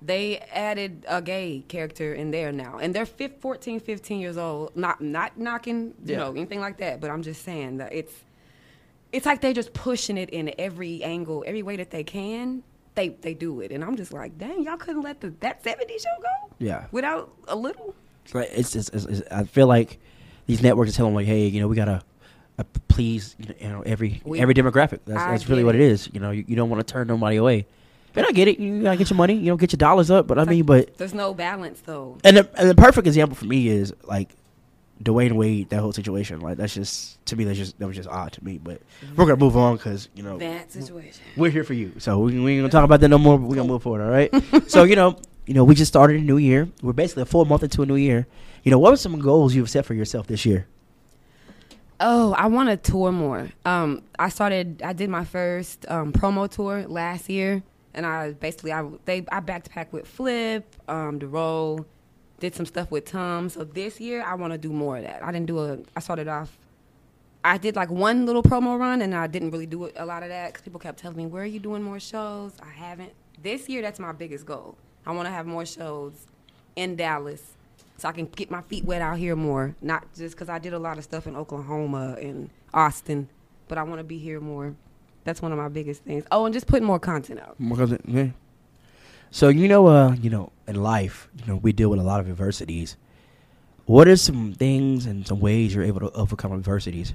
They 0.00 0.38
added 0.38 1.04
a 1.08 1.20
gay 1.20 1.64
character 1.68 2.14
in 2.14 2.30
there 2.30 2.50
now, 2.50 2.78
and 2.78 2.94
they're 2.94 3.04
fif- 3.06 3.40
14, 3.40 3.78
15 3.80 4.20
years 4.20 4.36
old. 4.38 4.74
Not 4.76 5.00
not 5.02 5.38
knocking, 5.38 5.94
you 6.04 6.12
Yeah. 6.12 6.16
know, 6.18 6.30
anything 6.30 6.60
like 6.60 6.78
that. 6.78 7.00
But 7.00 7.10
I'm 7.10 7.22
just 7.22 7.42
saying 7.44 7.76
that 7.78 7.92
it's 7.92 8.12
it's 9.12 9.26
like 9.26 9.40
they're 9.40 9.52
just 9.52 9.72
pushing 9.74 10.16
it 10.16 10.30
in 10.30 10.52
every 10.58 11.02
angle, 11.04 11.44
every 11.46 11.62
way 11.62 11.76
that 11.76 11.90
they 11.90 12.04
can. 12.04 12.62
They 12.94 13.08
they 13.10 13.32
do 13.34 13.60
it, 13.60 13.70
and 13.72 13.82
I'm 13.82 13.96
just 13.96 14.12
like, 14.12 14.36
dang, 14.36 14.64
y'all 14.64 14.76
couldn't 14.76 15.02
let 15.02 15.20
the 15.20 15.32
that 15.40 15.62
70s 15.64 16.02
show 16.02 16.20
go 16.20 16.54
yeah. 16.58 16.86
without 16.92 17.32
a 17.48 17.56
little. 17.56 17.94
It's 18.24 18.34
like 18.34 18.50
it's, 18.52 18.76
it's, 18.76 18.88
it's, 18.90 19.04
it's- 19.06 19.22
I 19.30 19.44
feel 19.44 19.66
like 19.66 19.98
these 20.46 20.62
networks 20.62 20.90
are 20.90 20.94
telling 20.94 21.12
them 21.12 21.16
like, 21.16 21.26
hey, 21.26 21.46
you 21.46 21.60
know, 21.60 21.68
we 21.68 21.76
gotta 21.76 22.02
uh, 22.58 22.64
please, 22.88 23.34
you 23.38 23.68
know, 23.68 23.80
every 23.86 24.20
We- 24.24 24.40
every 24.40 24.52
demographic. 24.54 25.00
That's, 25.06 25.24
that's 25.24 25.48
really 25.48 25.62
get 25.62 25.66
what 25.66 25.74
it 25.74 25.80
it. 25.80 25.90
is. 25.90 26.10
You 26.12 26.20
know, 26.20 26.32
you, 26.32 26.44
you 26.46 26.54
don't 26.54 26.68
want 26.68 26.86
to 26.86 26.92
turn 26.92 27.06
nobody 27.06 27.36
away. 27.36 27.66
And 28.14 28.26
I 28.26 28.32
get 28.32 28.46
it. 28.46 28.58
You 28.58 28.82
gotta 28.82 28.98
get 28.98 29.08
your 29.08 29.16
money. 29.16 29.34
You 29.36 29.46
know, 29.52 29.56
get 29.56 29.72
your 29.72 29.78
dollars 29.78 30.10
up. 30.10 30.26
But 30.26 30.38
I 30.38 30.44
mean, 30.44 30.66
like, 30.66 30.88
but 30.88 30.98
there's 30.98 31.14
no 31.14 31.32
balance 31.32 31.80
though. 31.80 32.18
and 32.24 32.36
the, 32.36 32.50
and 32.58 32.68
the 32.68 32.74
perfect 32.74 33.06
example 33.06 33.34
for 33.36 33.46
me 33.46 33.68
is 33.68 33.94
like 34.04 34.36
Dwyane 35.02 35.32
Wade. 35.32 35.70
That 35.70 35.80
whole 35.80 35.92
situation. 35.92 36.40
Like 36.40 36.56
that's 36.56 36.74
just 36.74 37.24
to 37.26 37.36
me. 37.36 37.44
That's 37.44 37.58
just 37.58 37.78
that 37.78 37.86
was 37.86 37.96
just 37.96 38.08
odd 38.08 38.32
to 38.32 38.44
me. 38.44 38.58
But 38.58 38.82
we're 39.16 39.24
gonna 39.26 39.36
move 39.36 39.56
on 39.56 39.76
because 39.76 40.08
you 40.14 40.22
know 40.22 40.38
That 40.38 40.70
situation. 40.70 41.22
we're 41.36 41.50
here 41.50 41.64
for 41.64 41.74
you. 41.74 41.92
So 41.98 42.18
we, 42.18 42.38
we 42.38 42.52
ain't 42.52 42.60
gonna 42.60 42.70
talk 42.70 42.84
about 42.84 43.00
that 43.00 43.08
no 43.08 43.18
more. 43.18 43.38
But 43.38 43.48
we're 43.48 43.56
gonna 43.56 43.68
move 43.68 43.82
forward. 43.82 44.02
All 44.02 44.10
right. 44.10 44.30
so 44.70 44.84
you 44.84 44.96
know, 44.96 45.18
you 45.46 45.54
know, 45.54 45.64
we 45.64 45.74
just 45.74 45.90
started 45.90 46.20
a 46.20 46.24
new 46.24 46.36
year. 46.38 46.68
We're 46.82 46.92
basically 46.92 47.22
a 47.22 47.26
full 47.26 47.44
month 47.44 47.62
into 47.62 47.82
a 47.82 47.86
new 47.86 47.96
year. 47.96 48.26
You 48.62 48.70
know, 48.70 48.78
what 48.78 48.92
are 48.92 48.96
some 48.96 49.18
goals 49.18 49.54
you've 49.54 49.70
set 49.70 49.84
for 49.84 49.94
yourself 49.94 50.26
this 50.26 50.46
year? 50.46 50.66
Oh, 52.00 52.32
I 52.32 52.46
want 52.46 52.68
to 52.68 52.76
tour 52.76 53.12
more. 53.12 53.48
Um, 53.64 54.02
I 54.18 54.28
started. 54.28 54.82
I 54.82 54.92
did 54.92 55.08
my 55.08 55.24
first 55.24 55.86
um, 55.88 56.12
promo 56.12 56.50
tour 56.50 56.84
last 56.88 57.28
year, 57.28 57.62
and 57.94 58.04
I 58.04 58.32
basically 58.32 58.72
I 58.72 58.88
they 59.04 59.18
I 59.30 59.40
backpacked 59.40 59.92
with 59.92 60.06
Flip, 60.08 60.64
um, 60.88 61.18
the 61.20 61.28
role, 61.28 61.86
did 62.42 62.56
some 62.56 62.66
stuff 62.66 62.90
with 62.90 63.04
Tom. 63.04 63.48
So 63.48 63.62
this 63.62 64.00
year 64.00 64.22
I 64.22 64.34
want 64.34 64.52
to 64.52 64.58
do 64.58 64.72
more 64.72 64.96
of 64.96 65.04
that. 65.04 65.22
I 65.22 65.30
didn't 65.30 65.46
do 65.46 65.60
a. 65.60 65.78
I 65.96 66.00
started 66.00 66.26
off. 66.26 66.58
I 67.44 67.56
did 67.56 67.76
like 67.76 67.88
one 67.88 68.26
little 68.26 68.42
promo 68.42 68.78
run, 68.78 69.00
and 69.00 69.14
I 69.14 69.28
didn't 69.28 69.52
really 69.52 69.66
do 69.66 69.90
a 69.96 70.04
lot 70.04 70.22
of 70.24 70.28
that 70.28 70.48
because 70.48 70.62
people 70.62 70.80
kept 70.80 70.98
telling 70.98 71.16
me, 71.16 71.26
"Where 71.26 71.44
are 71.44 71.46
you 71.46 71.60
doing 71.60 71.82
more 71.82 72.00
shows?" 72.00 72.52
I 72.60 72.70
haven't. 72.70 73.12
This 73.40 73.68
year, 73.68 73.80
that's 73.80 74.00
my 74.00 74.12
biggest 74.12 74.44
goal. 74.44 74.76
I 75.06 75.12
want 75.12 75.26
to 75.26 75.32
have 75.32 75.46
more 75.46 75.64
shows 75.64 76.26
in 76.74 76.96
Dallas 76.96 77.54
so 77.96 78.08
I 78.08 78.12
can 78.12 78.26
get 78.26 78.50
my 78.50 78.62
feet 78.62 78.84
wet 78.84 79.02
out 79.02 79.18
here 79.18 79.36
more. 79.36 79.76
Not 79.80 80.04
just 80.14 80.34
because 80.34 80.48
I 80.48 80.58
did 80.58 80.72
a 80.72 80.78
lot 80.78 80.98
of 80.98 81.04
stuff 81.04 81.28
in 81.28 81.36
Oklahoma 81.36 82.16
and 82.20 82.50
Austin, 82.74 83.28
but 83.68 83.78
I 83.78 83.84
want 83.84 84.00
to 84.00 84.04
be 84.04 84.18
here 84.18 84.40
more. 84.40 84.74
That's 85.24 85.40
one 85.40 85.52
of 85.52 85.58
my 85.58 85.68
biggest 85.68 86.02
things. 86.02 86.24
Oh, 86.32 86.44
and 86.44 86.52
just 86.52 86.66
putting 86.66 86.86
more 86.86 86.98
content 86.98 87.38
out. 87.38 87.54
Yeah. 88.04 88.30
So 89.30 89.48
you 89.48 89.68
know, 89.68 89.86
uh, 89.86 90.14
you 90.20 90.30
know, 90.30 90.50
in 90.74 90.82
life, 90.82 91.28
you 91.38 91.46
know, 91.46 91.56
we 91.56 91.72
deal 91.72 91.88
with 91.88 92.00
a 92.00 92.02
lot 92.02 92.20
of 92.20 92.28
adversities. 92.28 92.96
What 93.86 94.08
are 94.08 94.16
some 94.16 94.52
things 94.54 95.06
and 95.06 95.26
some 95.26 95.40
ways 95.40 95.74
you're 95.74 95.84
able 95.84 96.00
to 96.00 96.10
overcome 96.12 96.52
adversities? 96.52 97.14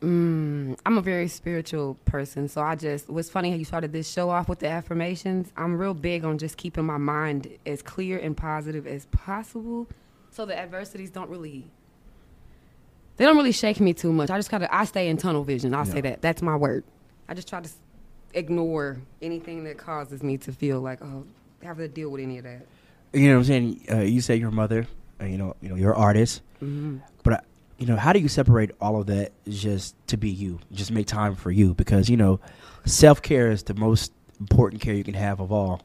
Mm, 0.00 0.78
I'm 0.86 0.96
a 0.96 1.00
very 1.00 1.26
spiritual 1.26 1.94
person, 2.04 2.48
so 2.48 2.60
I 2.62 2.76
just. 2.76 3.08
What's 3.08 3.28
funny 3.30 3.50
how 3.50 3.56
you 3.56 3.64
started 3.64 3.92
this 3.92 4.08
show 4.08 4.30
off 4.30 4.48
with 4.48 4.60
the 4.60 4.68
affirmations. 4.68 5.52
I'm 5.56 5.76
real 5.76 5.94
big 5.94 6.24
on 6.24 6.38
just 6.38 6.56
keeping 6.56 6.84
my 6.84 6.98
mind 6.98 7.48
as 7.66 7.82
clear 7.82 8.18
and 8.18 8.36
positive 8.36 8.86
as 8.86 9.06
possible, 9.06 9.88
so 10.30 10.46
the 10.46 10.56
adversities 10.56 11.10
don't 11.10 11.28
really. 11.28 11.64
They 13.16 13.24
don't 13.24 13.36
really 13.36 13.50
shake 13.50 13.80
me 13.80 13.92
too 13.92 14.12
much. 14.12 14.30
I 14.30 14.38
just 14.38 14.50
gotta. 14.52 14.72
I 14.72 14.84
stay 14.84 15.08
in 15.08 15.16
tunnel 15.16 15.42
vision. 15.42 15.74
I'll 15.74 15.84
Yeah. 15.84 15.92
say 15.94 16.00
that. 16.02 16.22
That's 16.22 16.42
my 16.42 16.54
word. 16.54 16.84
I 17.28 17.34
just 17.34 17.48
try 17.48 17.60
to 17.60 17.68
ignore 18.34 18.98
anything 19.20 19.64
that 19.64 19.78
causes 19.78 20.22
me 20.22 20.36
to 20.38 20.52
feel 20.52 20.80
like 20.80 21.02
oh, 21.02 21.24
have 21.62 21.76
to 21.78 21.88
deal 21.88 22.10
with 22.10 22.20
any 22.22 22.38
of 22.38 22.44
that. 22.44 22.66
You 23.12 23.28
know 23.28 23.34
what 23.34 23.38
I'm 23.40 23.44
saying? 23.44 23.84
Uh, 23.90 23.96
you 24.00 24.20
say 24.20 24.36
your 24.36 24.50
mother, 24.50 24.86
uh, 25.20 25.24
you 25.24 25.38
know, 25.38 25.56
you 25.60 25.68
know, 25.68 25.74
you're 25.76 25.92
an 25.92 25.98
artist, 26.00 26.42
hmm 26.60 26.98
but 27.24 27.32
uh, 27.34 27.40
you 27.78 27.86
know, 27.86 27.96
how 27.96 28.12
do 28.12 28.18
you 28.18 28.28
separate 28.28 28.72
all 28.80 29.00
of 29.00 29.06
that 29.06 29.32
just 29.48 29.94
to 30.08 30.16
be 30.16 30.28
you? 30.28 30.58
Just 30.72 30.90
make 30.90 31.06
time 31.06 31.34
for 31.36 31.50
you 31.50 31.74
because 31.74 32.08
you 32.10 32.16
know, 32.16 32.40
self 32.84 33.22
care 33.22 33.50
is 33.50 33.62
the 33.62 33.74
most 33.74 34.12
important 34.40 34.82
care 34.82 34.94
you 34.94 35.04
can 35.04 35.14
have 35.14 35.40
of 35.40 35.50
all. 35.52 35.80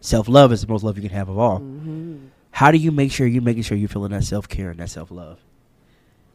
Self 0.00 0.28
love 0.28 0.52
is 0.52 0.60
the 0.60 0.68
most 0.68 0.84
love 0.84 0.96
you 0.96 1.02
can 1.02 1.10
have 1.16 1.28
of 1.28 1.38
all. 1.38 1.58
hmm 1.58 2.16
How 2.52 2.70
do 2.70 2.78
you 2.78 2.92
make 2.92 3.10
sure 3.12 3.26
you're 3.26 3.42
making 3.42 3.62
sure 3.64 3.76
you're 3.76 3.88
feeling 3.88 4.12
that 4.12 4.24
self 4.24 4.48
care 4.48 4.70
and 4.70 4.78
that 4.80 4.90
self 4.90 5.10
love? 5.10 5.38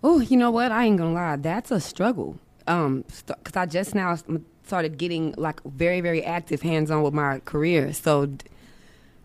Oh, 0.04 0.20
you 0.20 0.36
know 0.36 0.52
what? 0.52 0.72
I 0.72 0.86
ain't 0.86 0.98
gonna 0.98 1.14
lie. 1.14 1.38
That's 1.38 1.72
a 1.72 1.80
struggle. 1.80 2.38
Um, 2.68 3.04
because 3.26 3.56
I 3.56 3.66
just 3.66 3.96
now 3.96 4.18
started 4.66 4.98
getting 4.98 5.34
like 5.38 5.62
very, 5.64 6.02
very 6.02 6.24
active, 6.24 6.62
hands 6.62 6.92
on 6.92 7.04
with 7.04 7.14
my 7.14 7.40
career. 7.40 7.94
So, 7.94 8.26
d- 8.28 8.46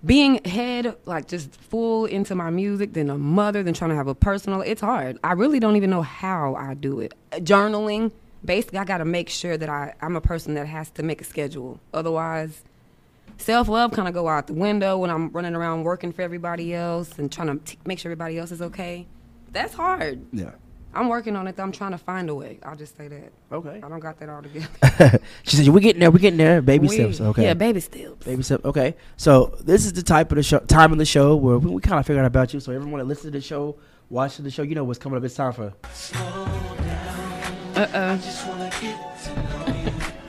being 0.04 0.42
head 0.44 0.96
like 1.06 1.26
just 1.28 1.54
full 1.54 2.06
into 2.06 2.34
my 2.34 2.50
music, 2.50 2.92
then 2.92 3.10
a 3.10 3.18
mother, 3.18 3.62
then 3.62 3.74
trying 3.74 3.90
to 3.90 3.96
have 3.96 4.06
a 4.06 4.14
personal, 4.14 4.60
it's 4.60 4.80
hard. 4.80 5.18
I 5.24 5.32
really 5.32 5.58
don't 5.60 5.76
even 5.76 5.90
know 5.90 6.02
how 6.02 6.54
I 6.54 6.74
do 6.74 7.00
it. 7.00 7.14
Journaling, 7.32 8.12
basically, 8.44 8.78
I 8.78 8.84
got 8.84 8.98
to 8.98 9.04
make 9.04 9.28
sure 9.28 9.56
that 9.56 9.68
I 9.68 9.94
I'm 10.00 10.16
a 10.16 10.20
person 10.20 10.54
that 10.54 10.66
has 10.66 10.90
to 10.92 11.02
make 11.02 11.20
a 11.20 11.24
schedule. 11.24 11.80
Otherwise, 11.92 12.62
self 13.38 13.68
love 13.68 13.92
kind 13.92 14.06
of 14.08 14.14
go 14.14 14.28
out 14.28 14.46
the 14.46 14.52
window 14.52 14.98
when 14.98 15.10
I'm 15.10 15.30
running 15.30 15.54
around 15.54 15.82
working 15.84 16.12
for 16.12 16.22
everybody 16.22 16.74
else 16.74 17.18
and 17.18 17.30
trying 17.30 17.58
to 17.58 17.64
t- 17.64 17.78
make 17.84 17.98
sure 17.98 18.10
everybody 18.10 18.38
else 18.38 18.52
is 18.52 18.62
okay. 18.62 19.06
That's 19.50 19.74
hard. 19.74 20.24
Yeah. 20.32 20.52
I'm 20.94 21.08
working 21.08 21.36
on 21.36 21.46
it. 21.46 21.56
Though. 21.56 21.62
I'm 21.62 21.72
trying 21.72 21.92
to 21.92 21.98
find 21.98 22.30
a 22.30 22.34
way. 22.34 22.58
I'll 22.62 22.74
just 22.76 22.96
say 22.96 23.08
that. 23.08 23.32
Okay. 23.52 23.80
I 23.82 23.88
don't 23.88 24.00
got 24.00 24.18
that 24.20 24.28
all 24.28 24.42
together. 24.42 25.20
she 25.44 25.56
said, 25.56 25.68
"We're 25.68 25.80
getting 25.80 26.00
there. 26.00 26.10
We're 26.10 26.18
getting 26.18 26.38
there. 26.38 26.62
Baby 26.62 26.88
We- 26.88 26.94
steps. 26.96 27.20
Okay. 27.20 27.42
Yeah, 27.44 27.54
baby 27.54 27.80
steps. 27.80 28.24
Baby 28.24 28.42
step. 28.42 28.64
Okay. 28.64 28.96
So 29.16 29.54
this 29.60 29.84
is 29.84 29.92
the 29.92 30.02
type 30.02 30.32
of 30.32 30.36
the 30.36 30.42
show, 30.42 30.58
time 30.60 30.92
of 30.92 30.98
the 30.98 31.04
show 31.04 31.36
where 31.36 31.58
we, 31.58 31.70
we 31.70 31.80
kind 31.82 32.00
of 32.00 32.06
figured 32.06 32.24
out 32.24 32.26
about 32.26 32.54
you. 32.54 32.60
So 32.60 32.72
everyone 32.72 32.98
that 32.98 33.04
listens 33.06 33.32
to 33.32 33.38
the 33.38 33.40
show, 33.40 33.76
watching 34.08 34.44
the 34.44 34.50
show, 34.50 34.62
you 34.62 34.74
know 34.74 34.84
what's 34.84 34.98
coming 34.98 35.18
up. 35.18 35.24
It's 35.24 35.34
time 35.34 35.52
for 35.52 35.72
Uh 37.76 37.80
uh 37.92 38.18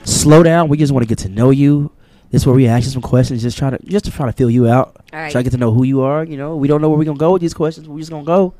slow 0.04 0.42
down. 0.42 0.68
We 0.68 0.76
just 0.76 0.92
want 0.92 1.02
to 1.02 1.08
get 1.08 1.18
to 1.18 1.28
know 1.28 1.50
you. 1.50 1.90
This 2.30 2.42
is 2.42 2.46
where 2.46 2.54
we 2.54 2.68
ask 2.68 2.84
you 2.84 2.90
some 2.92 3.02
questions, 3.02 3.42
just 3.42 3.58
try 3.58 3.70
to 3.70 3.78
just 3.86 4.04
to 4.04 4.10
try 4.12 4.26
to 4.26 4.32
fill 4.32 4.50
you 4.50 4.68
out. 4.68 4.96
All 5.12 5.18
right. 5.18 5.32
Try 5.32 5.40
to 5.40 5.44
get 5.44 5.50
to 5.50 5.56
know 5.58 5.72
who 5.72 5.82
you 5.84 6.02
are. 6.02 6.22
You 6.24 6.36
know, 6.36 6.54
we 6.56 6.68
don't 6.68 6.80
know 6.80 6.88
where 6.88 6.98
we're 6.98 7.04
gonna 7.04 7.18
go 7.18 7.32
with 7.32 7.42
these 7.42 7.54
questions. 7.54 7.88
We're 7.88 7.98
just 7.98 8.10
gonna 8.10 8.24
go. 8.24 8.54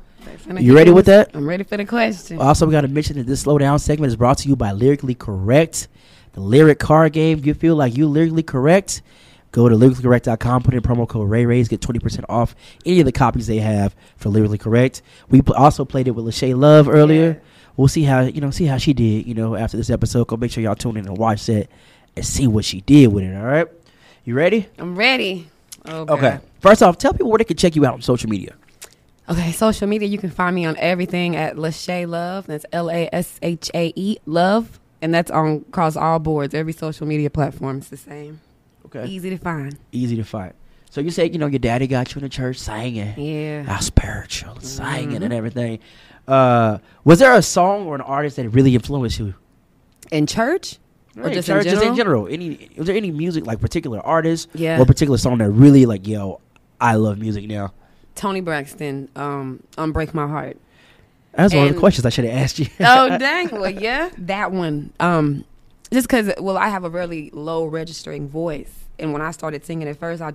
You 0.59 0.75
ready 0.75 0.91
with 0.91 1.05
that? 1.07 1.31
I'm 1.33 1.47
ready 1.47 1.63
for 1.63 1.77
the 1.77 1.85
question. 1.85 2.39
Also, 2.39 2.65
we 2.65 2.71
got 2.71 2.81
to 2.81 2.87
mention 2.87 3.17
that 3.17 3.27
this 3.27 3.41
slow 3.41 3.57
down 3.57 3.79
segment 3.79 4.09
is 4.09 4.15
brought 4.15 4.37
to 4.39 4.49
you 4.49 4.55
by 4.55 4.71
Lyrically 4.71 5.15
Correct, 5.15 5.87
the 6.33 6.41
lyric 6.41 6.79
card 6.79 7.13
game. 7.13 7.39
If 7.39 7.45
you 7.45 7.53
feel 7.53 7.75
like 7.75 7.95
you 7.95 8.07
lyrically 8.07 8.43
correct, 8.43 9.01
go 9.51 9.69
to 9.69 9.75
lyricallycorrect.com, 9.75 10.63
put 10.63 10.73
in 10.73 10.81
promo 10.81 11.07
code 11.07 11.29
Ray 11.29 11.45
Rays, 11.45 11.67
get 11.67 11.81
20% 11.81 12.25
off 12.29 12.55
any 12.85 12.99
of 12.99 13.05
the 13.05 13.11
copies 13.11 13.47
they 13.47 13.57
have 13.57 13.95
for 14.17 14.29
Lyrically 14.29 14.57
Correct. 14.57 15.01
We 15.29 15.41
pl- 15.41 15.55
also 15.55 15.85
played 15.85 16.07
it 16.07 16.11
with 16.11 16.25
Lashae 16.25 16.57
Love 16.57 16.87
earlier. 16.89 17.33
Yeah. 17.33 17.47
We'll 17.77 17.87
see 17.87 18.03
how 18.03 18.21
you 18.21 18.41
know 18.41 18.51
see 18.51 18.65
how 18.65 18.77
she 18.77 18.93
did. 18.93 19.25
You 19.25 19.33
know, 19.33 19.55
after 19.55 19.77
this 19.77 19.89
episode, 19.89 20.27
go 20.27 20.37
make 20.37 20.51
sure 20.51 20.61
y'all 20.63 20.75
tune 20.75 20.97
in 20.97 21.07
and 21.07 21.17
watch 21.17 21.45
that 21.45 21.67
and 22.15 22.25
see 22.25 22.45
what 22.45 22.65
she 22.65 22.81
did 22.81 23.07
with 23.07 23.23
it. 23.23 23.35
All 23.35 23.45
right. 23.45 23.67
You 24.25 24.35
ready? 24.35 24.67
I'm 24.77 24.95
ready. 24.95 25.49
Oh, 25.85 26.01
okay. 26.01 26.13
Okay. 26.13 26.39
First 26.59 26.83
off, 26.83 26.97
tell 26.97 27.13
people 27.13 27.29
where 27.31 27.39
they 27.39 27.43
can 27.43 27.57
check 27.57 27.75
you 27.75 27.85
out 27.85 27.93
on 27.93 28.01
social 28.01 28.29
media. 28.29 28.55
Okay, 29.29 29.51
social 29.51 29.87
media, 29.87 30.07
you 30.07 30.17
can 30.17 30.29
find 30.29 30.55
me 30.55 30.65
on 30.65 30.75
everything 30.77 31.35
at 31.35 31.55
Lashae 31.55 32.07
Love. 32.07 32.47
That's 32.47 32.65
L 32.73 32.89
A 32.89 33.07
S 33.13 33.39
H 33.41 33.69
A 33.73 33.93
E 33.95 34.17
Love. 34.25 34.79
And 35.01 35.13
that's 35.13 35.31
on 35.31 35.65
across 35.69 35.95
all 35.95 36.19
boards, 36.19 36.53
every 36.53 36.73
social 36.73 37.07
media 37.07 37.29
platform. 37.29 37.77
It's 37.77 37.89
the 37.89 37.97
same. 37.97 38.41
Okay. 38.85 39.05
Easy 39.05 39.29
to 39.29 39.37
find. 39.37 39.77
Easy 39.91 40.15
to 40.15 40.23
find. 40.23 40.53
So 40.89 40.99
you 40.99 41.09
say, 41.11 41.29
you 41.29 41.37
know, 41.37 41.47
your 41.47 41.59
daddy 41.59 41.87
got 41.87 42.13
you 42.13 42.19
in 42.19 42.23
the 42.23 42.29
church 42.29 42.57
singing. 42.57 43.13
Yeah. 43.17 43.63
How 43.63 43.79
spiritual, 43.79 44.59
singing 44.59 45.23
and 45.23 45.33
everything. 45.33 45.79
Uh, 46.27 46.79
was 47.05 47.19
there 47.19 47.33
a 47.33 47.41
song 47.41 47.85
or 47.87 47.95
an 47.95 48.01
artist 48.01 48.35
that 48.35 48.49
really 48.49 48.75
influenced 48.75 49.17
you? 49.17 49.33
In 50.11 50.27
church? 50.27 50.77
Or 51.17 51.27
in 51.27 51.33
just 51.33 51.47
in 51.49 51.55
church, 51.55 51.63
just 51.65 51.83
in 51.83 51.95
general? 51.95 52.25
general. 52.25 52.27
Any 52.27 52.69
was 52.77 52.87
there 52.87 52.95
any 52.95 53.11
music 53.11 53.45
like 53.45 53.59
particular 53.61 53.99
artist 54.01 54.49
Yeah. 54.53 54.79
or 54.79 54.85
particular 54.85 55.17
song 55.17 55.37
that 55.39 55.49
really 55.49 55.85
like, 55.85 56.05
yo, 56.07 56.41
I 56.79 56.95
love 56.95 57.17
music 57.17 57.47
now? 57.47 57.73
Toni 58.15 58.41
Braxton, 58.41 59.09
um, 59.15 59.63
Unbreak 59.77 60.13
My 60.13 60.27
Heart. 60.27 60.57
That's 61.33 61.53
one 61.53 61.67
of 61.67 61.73
the 61.73 61.79
questions 61.79 62.05
I 62.05 62.09
should 62.09 62.25
have 62.25 62.37
asked 62.37 62.59
you. 62.59 62.67
oh 62.81 63.17
dang! 63.17 63.49
Well, 63.51 63.69
yeah, 63.69 64.09
that 64.17 64.51
one. 64.51 64.91
Um, 64.99 65.45
just 65.91 66.07
because, 66.07 66.33
well, 66.39 66.57
I 66.57 66.67
have 66.69 66.83
a 66.83 66.89
really 66.89 67.29
low 67.31 67.65
registering 67.65 68.27
voice, 68.27 68.71
and 68.99 69.13
when 69.13 69.21
I 69.21 69.31
started 69.31 69.65
singing 69.65 69.87
at 69.87 69.97
first, 69.97 70.21
I 70.21 70.33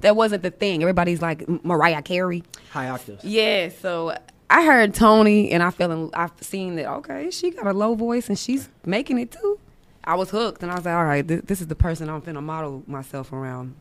that 0.00 0.16
wasn't 0.16 0.42
the 0.42 0.50
thing. 0.50 0.82
Everybody's 0.82 1.22
like 1.22 1.48
Mariah 1.64 2.02
Carey. 2.02 2.42
High 2.72 2.88
octaves. 2.88 3.24
Yeah, 3.24 3.68
so 3.68 4.16
I 4.50 4.64
heard 4.64 4.94
Toni, 4.94 5.50
and 5.50 5.62
I 5.62 5.70
feel 5.70 5.90
in, 5.90 6.10
I've 6.14 6.32
seen 6.40 6.76
that. 6.76 6.86
Okay, 6.86 7.30
she 7.30 7.50
got 7.50 7.66
a 7.66 7.72
low 7.72 7.94
voice, 7.94 8.28
and 8.28 8.38
she's 8.38 8.68
making 8.84 9.18
it 9.18 9.30
too. 9.30 9.58
I 10.02 10.16
was 10.16 10.30
hooked, 10.30 10.62
and 10.62 10.70
I 10.70 10.74
was 10.74 10.84
like, 10.84 10.94
all 10.94 11.04
right, 11.04 11.26
th- 11.26 11.44
this 11.44 11.60
is 11.60 11.68
the 11.68 11.74
person 11.74 12.10
I'm 12.10 12.20
finna 12.20 12.42
model 12.42 12.82
myself 12.86 13.32
around. 13.32 13.74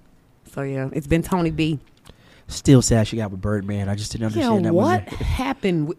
So 0.54 0.62
yeah, 0.62 0.89
it's 0.93 1.08
been 1.08 1.24
Toni 1.24 1.52
B. 1.52 1.80
Still 2.47 2.82
sad 2.82 3.08
she 3.08 3.17
got 3.17 3.32
with 3.32 3.41
Birdman. 3.41 3.89
I 3.89 3.95
just 3.95 4.12
didn't 4.12 4.36
Yeah, 4.36 4.49
understand 4.51 4.65
that 4.65 4.73
what 4.73 5.01
happened 5.08 5.88
with, 5.88 5.97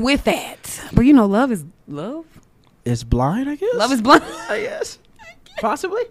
with 0.00 0.24
that? 0.24 0.80
But 0.92 1.02
you 1.02 1.12
know, 1.12 1.26
love 1.26 1.52
is 1.52 1.64
love. 1.86 2.24
It's 2.84 3.04
blind, 3.04 3.48
I 3.48 3.54
guess. 3.56 3.74
Love 3.74 3.92
is 3.92 4.00
blind. 4.02 4.24
I 4.48 4.60
guess. 4.62 4.98
Possibly. 5.60 6.02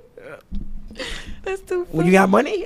That's 1.44 1.62
too. 1.62 1.86
Funny. 1.86 1.98
When 1.98 2.06
you 2.08 2.12
got 2.12 2.30
money, 2.30 2.66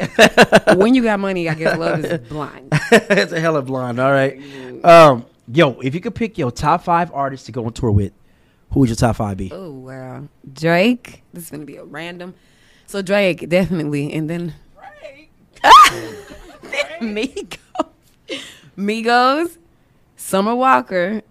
when 0.76 0.96
you 0.96 1.04
got 1.04 1.20
money, 1.20 1.50
I 1.50 1.54
guess 1.54 1.78
love 1.78 2.04
is 2.06 2.20
blind. 2.30 2.70
it's 2.92 3.32
a 3.32 3.40
hell 3.40 3.56
of 3.58 3.66
blind. 3.66 4.00
All 4.00 4.12
right. 4.12 4.40
Um, 4.84 5.26
yo, 5.52 5.80
if 5.82 5.94
you 5.94 6.02
could 6.02 6.16
pick 6.16 6.38
your 6.38 6.52
top 6.52 6.84
five 6.84 7.12
artists 7.14 7.46
to 7.48 7.52
go 7.52 7.66
on 7.66 7.74
tour 7.74 7.92
with, 7.92 8.14
who 8.72 8.80
would 8.82 8.90
your 8.90 8.96
top 8.96 9.18
five 9.18 9.38
be? 9.38 9.52
Oh 9.52 9.72
wow, 9.72 10.28
Drake. 10.54 11.24
This 11.34 11.44
is 11.46 11.50
gonna 11.52 11.66
be 11.66 11.76
a 11.78 11.84
random. 11.84 12.34
So 12.88 13.02
Drake 13.02 13.48
definitely, 13.50 14.12
and 14.14 14.30
then 14.30 14.56
Migos, 17.02 17.58
Migos, 18.78 19.58
Summer 20.16 20.56
Walker. 20.56 21.22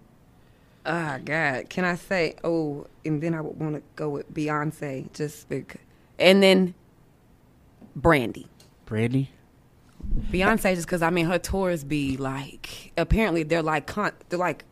Oh 0.85 1.19
God, 1.23 1.69
can 1.69 1.85
I 1.85 1.95
say? 1.95 2.35
Oh, 2.43 2.87
and 3.05 3.21
then 3.21 3.33
I 3.33 3.41
would 3.41 3.59
want 3.59 3.75
to 3.75 3.81
go 3.95 4.09
with 4.09 4.33
Beyonce, 4.33 5.11
just 5.13 5.47
because, 5.49 5.79
and 6.19 6.41
then 6.41 6.73
Brandy. 7.95 8.47
Brandy. 8.85 9.29
Beyonce 10.31 10.75
just 10.75 10.87
because 10.87 11.01
I 11.01 11.09
mean 11.11 11.27
her 11.27 11.37
tours 11.37 11.83
be 11.83 12.17
like 12.17 12.91
apparently 12.97 13.43
they're 13.43 13.61
like 13.61 13.85
con- 13.85 14.13
they're 14.29 14.39
like 14.39 14.65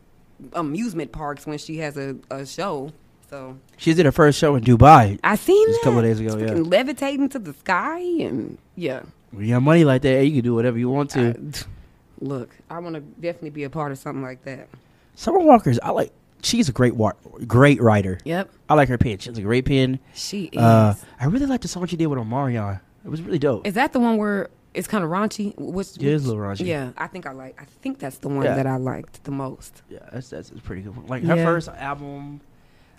amusement 0.54 1.12
parks 1.12 1.46
when 1.46 1.58
she 1.60 1.78
has 1.78 1.98
a, 1.98 2.16
a 2.32 2.46
show. 2.46 2.92
So 3.30 3.58
She 3.78 3.94
did 3.94 4.06
her 4.08 4.12
first 4.12 4.40
show 4.40 4.56
in 4.56 4.64
Dubai. 4.64 5.20
I 5.24 5.36
seen 5.36 5.68
Just 5.68 5.82
a 5.82 5.84
couple 5.84 6.00
of 6.00 6.06
days 6.06 6.20
ago, 6.20 6.36
yeah. 6.38 6.54
Levitating 6.56 7.30
to 7.30 7.40
the 7.40 7.54
sky 7.54 8.00
and 8.00 8.58
yeah. 8.76 9.04
When 9.32 9.46
you 9.46 9.54
got 9.54 9.62
money 9.62 9.84
like 9.84 10.02
that, 10.04 10.26
you 10.26 10.34
can 10.34 10.42
do 10.42 10.56
whatever 10.56 10.78
you 10.78 10.90
want 10.90 11.12
to. 11.12 11.30
I- 11.30 11.66
look, 12.22 12.56
I 12.70 12.80
want 12.80 12.96
to 12.96 13.02
definitely 13.02 13.52
be 13.52 13.64
a 13.64 13.70
part 13.70 13.92
of 13.92 13.98
something 13.98 14.24
like 14.24 14.44
that. 14.46 14.68
Summer 15.16 15.40
Walker's, 15.40 15.80
I 15.80 15.92
like. 15.92 16.12
She's 16.42 16.70
a 16.70 16.72
great 16.72 16.96
wa- 16.96 17.12
great 17.46 17.82
writer. 17.82 18.18
Yep, 18.24 18.50
I 18.70 18.74
like 18.76 18.88
her 18.88 18.98
pen. 18.98 19.18
She 19.18 19.30
has 19.30 19.38
a 19.38 19.42
great 19.42 19.66
pen. 19.66 20.00
she 20.14 20.46
is. 20.46 20.58
Uh, 20.58 20.96
I 21.20 21.26
really 21.26 21.46
like 21.48 21.60
the 21.62 21.68
song 21.68 21.86
she 21.88 21.98
did 21.98 22.08
with 22.08 22.18
Omarion. 22.18 22.80
It 23.04 23.10
was 23.10 23.22
really 23.22 23.40
dope. 23.40 23.68
is 23.68 23.74
that 23.74 23.92
the 23.92 24.00
one 24.00 24.16
where 24.18 24.50
it's 24.74 24.88
kind 24.88 25.04
of 25.04 25.10
raunchy? 25.10 25.54
Which, 25.58 25.98
It 25.98 26.04
is 26.04 26.24
a 26.24 26.28
little 26.30 26.42
raunchy. 26.42 26.66
Yeah, 26.68 26.92
I 26.98 27.08
think 27.08 27.26
I 27.26 27.32
like. 27.34 27.62
I 27.62 27.66
think 27.66 28.00
that's 28.00 28.20
the 28.20 28.30
one 28.30 28.44
Yeah. 28.46 28.56
that 28.56 28.66
I 28.68 28.78
liked 28.78 29.22
the 29.26 29.32
most. 29.32 29.82
Yeah, 29.90 30.00
that's 30.14 30.30
that's 30.30 30.50
a 30.52 30.56
pretty 30.56 30.84
good 30.84 30.96
one. 30.96 31.08
Like 31.08 31.24
her 31.24 31.36
Yeah. 31.36 31.44
first 31.44 31.68
album, 31.68 32.40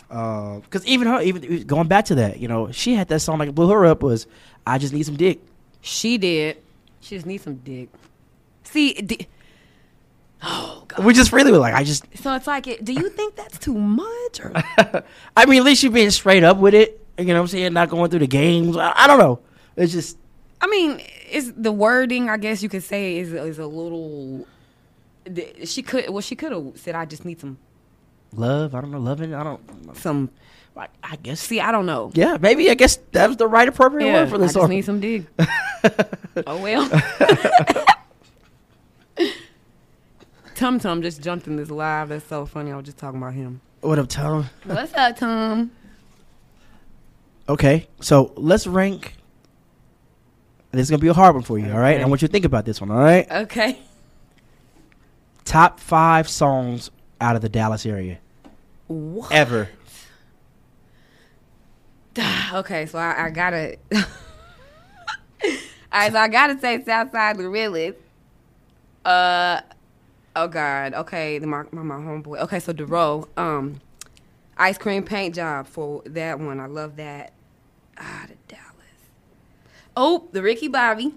because 0.09 0.85
even 0.87 1.07
her, 1.09 1.23
even 1.23 1.63
going 1.67 1.89
back 1.89 2.05
to 2.07 2.17
that, 2.17 2.41
you 2.41 2.49
know, 2.49 2.71
she 2.73 2.95
had 2.95 3.09
that 3.09 3.21
song 3.21 3.39
like 3.39 3.55
blew 3.55 3.71
her 3.71 3.87
up 3.87 4.03
was 4.03 4.27
"I 4.67 4.77
Just 4.79 4.93
Need 4.93 5.07
Some 5.07 5.17
Dick." 5.17 5.41
She 5.81 6.19
did. 6.19 6.59
She 7.01 7.17
just 7.17 7.27
needs 7.27 7.45
some 7.45 7.57
dick. 7.57 7.89
See, 8.65 8.95
di- 8.95 9.27
oh 10.43 10.85
god. 10.89 11.05
We 11.05 11.13
just 11.15 11.33
really 11.33 11.51
were 11.51 11.59
like, 11.59 11.75
I 11.75 11.85
just, 11.85 12.05
So 12.19 12.35
it's 12.35 12.47
like, 12.47 12.67
it, 12.67 12.85
do 12.85 12.93
you 12.93 13.09
think 13.09 13.37
that's 13.37 13.59
too 13.59 13.75
much? 13.75 14.41
Or 14.43 14.53
I 15.37 15.47
mean, 15.47 15.59
at 15.59 15.65
least 15.65 15.83
you 15.83 15.91
being 15.91 16.11
straight 16.11 16.45
up 16.45 16.59
with 16.59 16.75
it. 16.75 17.05
You 17.19 17.25
know 17.27 17.35
what 17.35 17.41
I'm 17.41 17.47
saying? 17.49 17.73
Not 17.73 17.89
going 17.91 18.11
through 18.11 18.21
the 18.21 18.27
games. 18.27 18.77
I, 18.77 18.93
I 18.95 19.07
don't 19.07 19.19
know. 19.19 19.41
It's 19.77 19.93
just 19.93 20.17
I 20.63 20.67
mean, 20.67 21.01
is 21.31 21.53
the 21.57 21.73
wording? 21.73 22.29
I 22.29 22.37
guess 22.37 22.63
you 22.63 22.69
could 22.69 22.83
say 22.83 23.17
is 23.19 23.33
is 23.33 23.59
a 23.59 23.67
little. 23.67 24.47
She 25.65 25.83
could. 25.83 26.11
Well, 26.11 26.21
she 26.21 26.37
could 26.37 26.53
have 26.53 26.73
said, 26.77 26.95
"I 26.95 27.05
just 27.07 27.25
need 27.25 27.41
some 27.41 27.57
love. 28.35 28.75
I 28.75 28.81
don't 28.83 28.91
know, 28.91 28.99
loving. 28.99 29.35
I 29.35 29.43
don't. 29.43 29.97
some." 29.97 30.31
I, 30.77 30.89
I 31.03 31.17
guess. 31.17 31.41
See, 31.41 31.61
I 31.61 31.73
don't 31.73 31.85
know. 31.87 32.11
Yeah, 32.15 32.39
maybe. 32.41 32.71
I 32.71 32.75
guess 32.75 32.99
that 33.13 33.27
was 33.29 33.37
the 33.37 33.47
right 33.49 33.69
appropriate 33.69 34.07
Yeah, 34.07 34.13
word 34.23 34.31
for 34.31 34.39
this. 34.39 34.51
I 34.53 34.55
just 34.55 34.63
song. 34.63 34.71
need 34.71 34.85
some 34.85 35.01
dig. 35.01 35.27
oh 36.47 36.63
well. 36.63 36.89
Tum 40.55 40.79
Tum 40.79 41.03
just 41.03 41.23
jumped 41.23 41.47
in 41.47 41.57
this 41.57 41.71
live. 41.71 42.11
That's 42.11 42.27
so 42.27 42.45
funny. 42.47 42.73
I 42.73 42.77
was 42.77 42.85
just 42.85 42.99
talking 42.99 43.21
about 43.21 43.35
him. 43.35 43.61
what 43.81 43.99
up, 43.99 44.09
Tom? 44.09 44.49
What's 44.65 44.93
up, 44.95 45.17
Tom? 45.17 45.71
Okay, 47.49 47.89
so 48.01 48.33
let's 48.37 48.67
rank. 48.67 49.15
This 50.73 50.83
is 50.83 50.91
gonna 50.91 51.01
be 51.01 51.09
a 51.09 51.15
hard 51.15 51.35
one 51.35 51.43
for 51.43 51.59
you. 51.59 51.71
All 51.73 51.79
right, 51.81 52.01
I 52.01 52.05
want 52.05 52.23
you 52.23 52.29
to 52.29 52.33
think 52.33 52.45
about 52.45 52.65
this 52.65 52.81
one. 52.81 52.91
All 52.91 52.99
right. 52.99 53.29
Okay. 53.31 53.79
Top 55.45 55.81
five 55.81 56.29
songs 56.29 56.91
out 57.21 57.35
of 57.37 57.43
the 57.43 57.49
Dallas 57.49 57.85
area 57.85 58.19
What? 58.87 59.33
ever. 59.33 59.69
okay, 62.53 62.87
so 62.87 62.99
I, 62.99 63.27
I 63.27 63.31
gotta. 63.31 63.77
All 65.93 66.01
right, 66.01 66.13
so 66.13 66.19
I 66.19 66.29
gotta 66.29 66.59
say 66.61 66.85
Southside 66.85 67.37
Gorillas. 67.37 67.97
Uh, 69.05 69.61
oh 70.37 70.47
God. 70.47 70.95
Okay, 70.95 71.39
the 71.39 71.47
my 71.47 71.65
my, 71.73 71.83
my 71.83 71.97
homeboy. 71.97 72.39
Okay, 72.43 72.61
so 72.61 72.73
Dorrough, 72.73 73.29
um, 73.37 73.81
ice 74.57 74.79
cream 74.79 75.03
paint 75.03 75.35
job 75.35 75.67
for 75.67 76.03
that 76.07 76.39
one. 76.39 76.61
I 76.61 76.67
love 76.67 76.97
that. 76.97 77.33
Ah, 77.99 78.27
the 78.29 78.37
Dallas. 78.47 78.65
Oh, 79.97 80.29
the 80.31 80.43
Ricky 80.43 80.69
Bobby. 80.69 81.13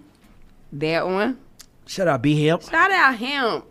That 0.71 1.05
one. 1.05 1.39
Shout 1.85 2.07
out 2.07 2.23
B 2.23 2.43
Hamp. 2.45 2.63
Shout 2.63 2.91
out 2.91 3.17
him. 3.17 3.63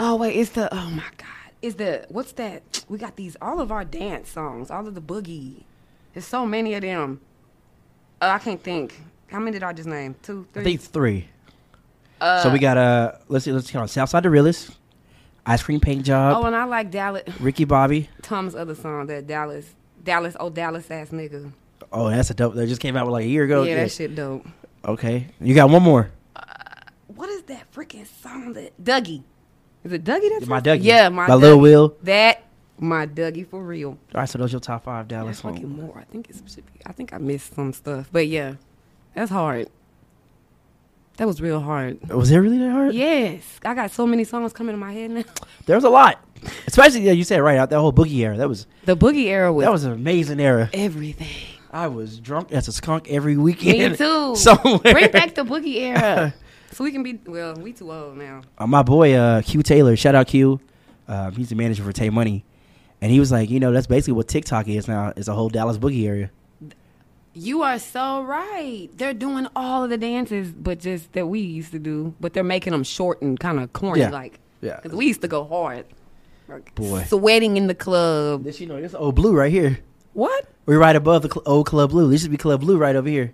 Oh 0.00 0.16
wait, 0.16 0.34
it's 0.34 0.50
the 0.50 0.72
oh 0.74 0.90
my 0.90 1.06
god. 1.16 1.28
Is 1.62 1.76
the 1.76 2.06
what's 2.08 2.32
that? 2.32 2.84
We 2.88 2.98
got 2.98 3.14
these 3.14 3.36
all 3.40 3.60
of 3.60 3.70
our 3.70 3.84
dance 3.84 4.30
songs, 4.30 4.70
all 4.70 4.88
of 4.88 4.94
the 4.94 5.00
boogie. 5.00 5.62
There's 6.12 6.26
so 6.26 6.44
many 6.44 6.74
of 6.74 6.82
them. 6.82 7.20
Uh, 8.20 8.26
I 8.34 8.38
can't 8.38 8.62
think. 8.62 9.00
How 9.28 9.38
many 9.38 9.52
did 9.52 9.62
I 9.62 9.72
just 9.72 9.88
name? 9.88 10.14
Two, 10.22 10.46
I 10.50 10.54
three. 10.54 10.64
think 10.64 10.80
three. 10.80 11.28
uh, 12.20 12.42
so 12.42 12.50
we 12.50 12.58
got 12.58 12.76
uh 12.76 13.12
let's 13.28 13.44
see, 13.44 13.52
let's 13.52 13.70
count 13.70 13.90
Southside 13.90 14.22
Da 14.22 14.28
Realest, 14.28 14.70
Ice 15.46 15.62
Cream 15.62 15.80
Paint 15.80 16.04
Job, 16.04 16.36
Oh, 16.42 16.46
and 16.46 16.56
I 16.56 16.64
like 16.64 16.90
Dallas. 16.90 17.22
Ricky 17.40 17.64
Bobby. 17.64 18.08
Tom's 18.22 18.54
other 18.54 18.74
song 18.74 19.06
that 19.06 19.26
Dallas, 19.26 19.74
Dallas, 20.02 20.36
oh 20.40 20.50
Dallas 20.50 20.90
ass 20.90 21.10
nigga. 21.10 21.52
Oh, 21.92 22.10
that's 22.10 22.30
a 22.30 22.34
dope. 22.34 22.54
That 22.54 22.66
just 22.66 22.80
came 22.80 22.96
out 22.96 23.06
like 23.08 23.24
a 23.24 23.28
year 23.28 23.44
ago. 23.44 23.62
yeah, 23.62 23.76
that 23.76 23.92
shit 23.92 24.14
dope. 24.14 24.46
Okay, 24.84 25.26
you 25.40 25.54
got 25.54 25.70
one 25.70 25.82
more. 25.82 26.10
What 27.06 27.28
is 27.30 27.42
that 27.44 27.70
freaking 27.72 28.06
song 28.06 28.52
that 28.54 28.82
Dougie? 28.82 29.22
Is 29.84 29.92
it 29.92 30.04
Dougie? 30.04 30.28
That's 30.30 30.46
My 30.46 30.60
Dougie. 30.60 30.80
Yeah, 30.82 31.08
my 31.08 31.26
By 31.26 31.34
Dougie. 31.34 31.40
Lil 31.40 31.60
Wil. 31.60 31.96
That 32.02 32.42
my 32.78 33.06
Dougie 33.06 33.46
for 33.46 33.62
real. 33.62 33.90
All 33.90 33.98
right, 34.14 34.28
so 34.28 34.38
those 34.38 34.52
your 34.52 34.60
top 34.60 34.84
five 34.84 35.08
Dallas 35.08 35.40
fucking 35.40 35.68
more. 35.68 35.96
I 35.98 36.04
think 36.04 36.28
it's. 36.30 36.42
I 36.86 36.92
think 36.92 37.12
I 37.12 37.18
missed 37.18 37.54
some 37.54 37.72
stuff, 37.72 38.08
but 38.12 38.26
yeah, 38.28 38.54
that's 39.18 39.30
hard. 39.30 39.68
That 41.16 41.26
was 41.26 41.40
real 41.40 41.58
hard. 41.60 42.08
Was 42.10 42.30
it 42.30 42.36
really 42.38 42.58
that 42.58 42.70
hard? 42.70 42.94
Yes, 42.94 43.42
I 43.64 43.74
got 43.74 43.90
so 43.90 44.06
many 44.06 44.22
songs 44.24 44.52
coming 44.52 44.74
in 44.74 44.78
my 44.80 44.92
head 44.92 45.10
now. 45.10 45.24
There 45.66 45.74
was 45.76 45.84
a 45.84 45.90
lot, 45.90 46.24
especially 46.66 47.00
yeah, 47.00 47.12
you 47.12 47.24
said 47.24 47.40
right 47.42 47.58
out 47.58 47.70
that 47.70 47.78
whole 47.80 47.92
boogie 47.92 48.18
era. 48.20 48.36
That 48.36 48.48
was 48.48 48.66
The 48.84 48.96
boogie 48.96 49.26
era 49.26 49.52
was, 49.52 49.64
that 49.64 49.72
was 49.72 49.84
an 49.84 49.92
amazing 49.92 50.40
era. 50.40 50.70
everything. 50.72 51.26
I 51.72 51.88
was 51.88 52.18
drunk 52.20 52.52
as 52.52 52.68
a 52.68 52.72
skunk 52.72 53.10
every 53.10 53.36
weekend. 53.36 53.92
Me 53.92 53.96
too. 53.98 54.36
Somewhere. 54.36 54.78
Bring 54.94 55.10
back 55.10 55.34
the 55.34 55.42
boogie 55.44 55.80
era, 55.80 56.32
so 56.70 56.84
we 56.84 56.92
can 56.92 57.02
be. 57.02 57.18
Well, 57.26 57.54
we 57.56 57.72
too 57.72 57.90
old 57.92 58.16
now. 58.16 58.42
uh, 58.56 58.66
my 58.66 58.82
boy 58.82 59.12
uh, 59.14 59.42
Q 59.42 59.62
Taylor, 59.64 59.96
shout 59.96 60.14
out 60.14 60.28
Q. 60.28 60.60
Um, 61.08 61.32
he's 61.34 61.48
the 61.48 61.56
manager 61.56 61.82
for 61.82 61.92
Tay 61.92 62.08
Money, 62.10 62.44
and 63.02 63.10
he 63.10 63.18
was 63.18 63.32
like, 63.32 63.50
you 63.50 63.58
know, 63.60 63.72
that's 63.72 63.86
basically 63.88 64.12
what 64.14 64.28
TikTok 64.28 64.68
is 64.68 64.86
now. 64.86 65.12
It's 65.16 65.26
a 65.28 65.34
whole 65.34 65.48
Dallas 65.48 65.76
boogie 65.78 66.06
area. 66.06 66.30
You 67.38 67.62
are 67.62 67.78
so 67.78 68.22
right. 68.22 68.88
They're 68.96 69.14
doing 69.14 69.46
all 69.54 69.84
of 69.84 69.90
the 69.90 69.98
dances, 69.98 70.52
but 70.52 70.80
just 70.80 71.12
that 71.12 71.26
we 71.26 71.40
used 71.40 71.72
to 71.72 71.78
do, 71.78 72.14
but 72.20 72.32
they're 72.32 72.42
making 72.44 72.72
them 72.72 72.84
short 72.84 73.22
and 73.22 73.38
kind 73.38 73.60
of 73.60 73.72
corny, 73.72 74.00
Yeah. 74.00 74.10
like. 74.10 74.40
Yeah. 74.60 74.80
Because 74.82 74.96
we 74.96 75.06
used 75.06 75.20
to 75.22 75.28
go 75.28 75.44
hard. 75.44 75.86
Like, 76.48 76.74
Boy. 76.74 77.04
Sweating 77.04 77.56
in 77.56 77.66
the 77.66 77.74
club. 77.74 78.42
This 78.44 78.60
you 78.60 78.66
know 78.66 78.80
this 78.80 78.94
old 78.94 79.14
blue 79.14 79.34
right 79.34 79.52
here. 79.52 79.78
What? 80.14 80.46
We're 80.66 80.78
right 80.78 80.96
above 80.96 81.22
the 81.22 81.28
cl- 81.30 81.42
old 81.46 81.66
Club 81.66 81.90
Blue. 81.90 82.10
This 82.10 82.22
should 82.22 82.30
be 82.30 82.36
Club 82.36 82.60
Blue 82.60 82.76
right 82.76 82.96
over 82.96 83.08
here. 83.08 83.32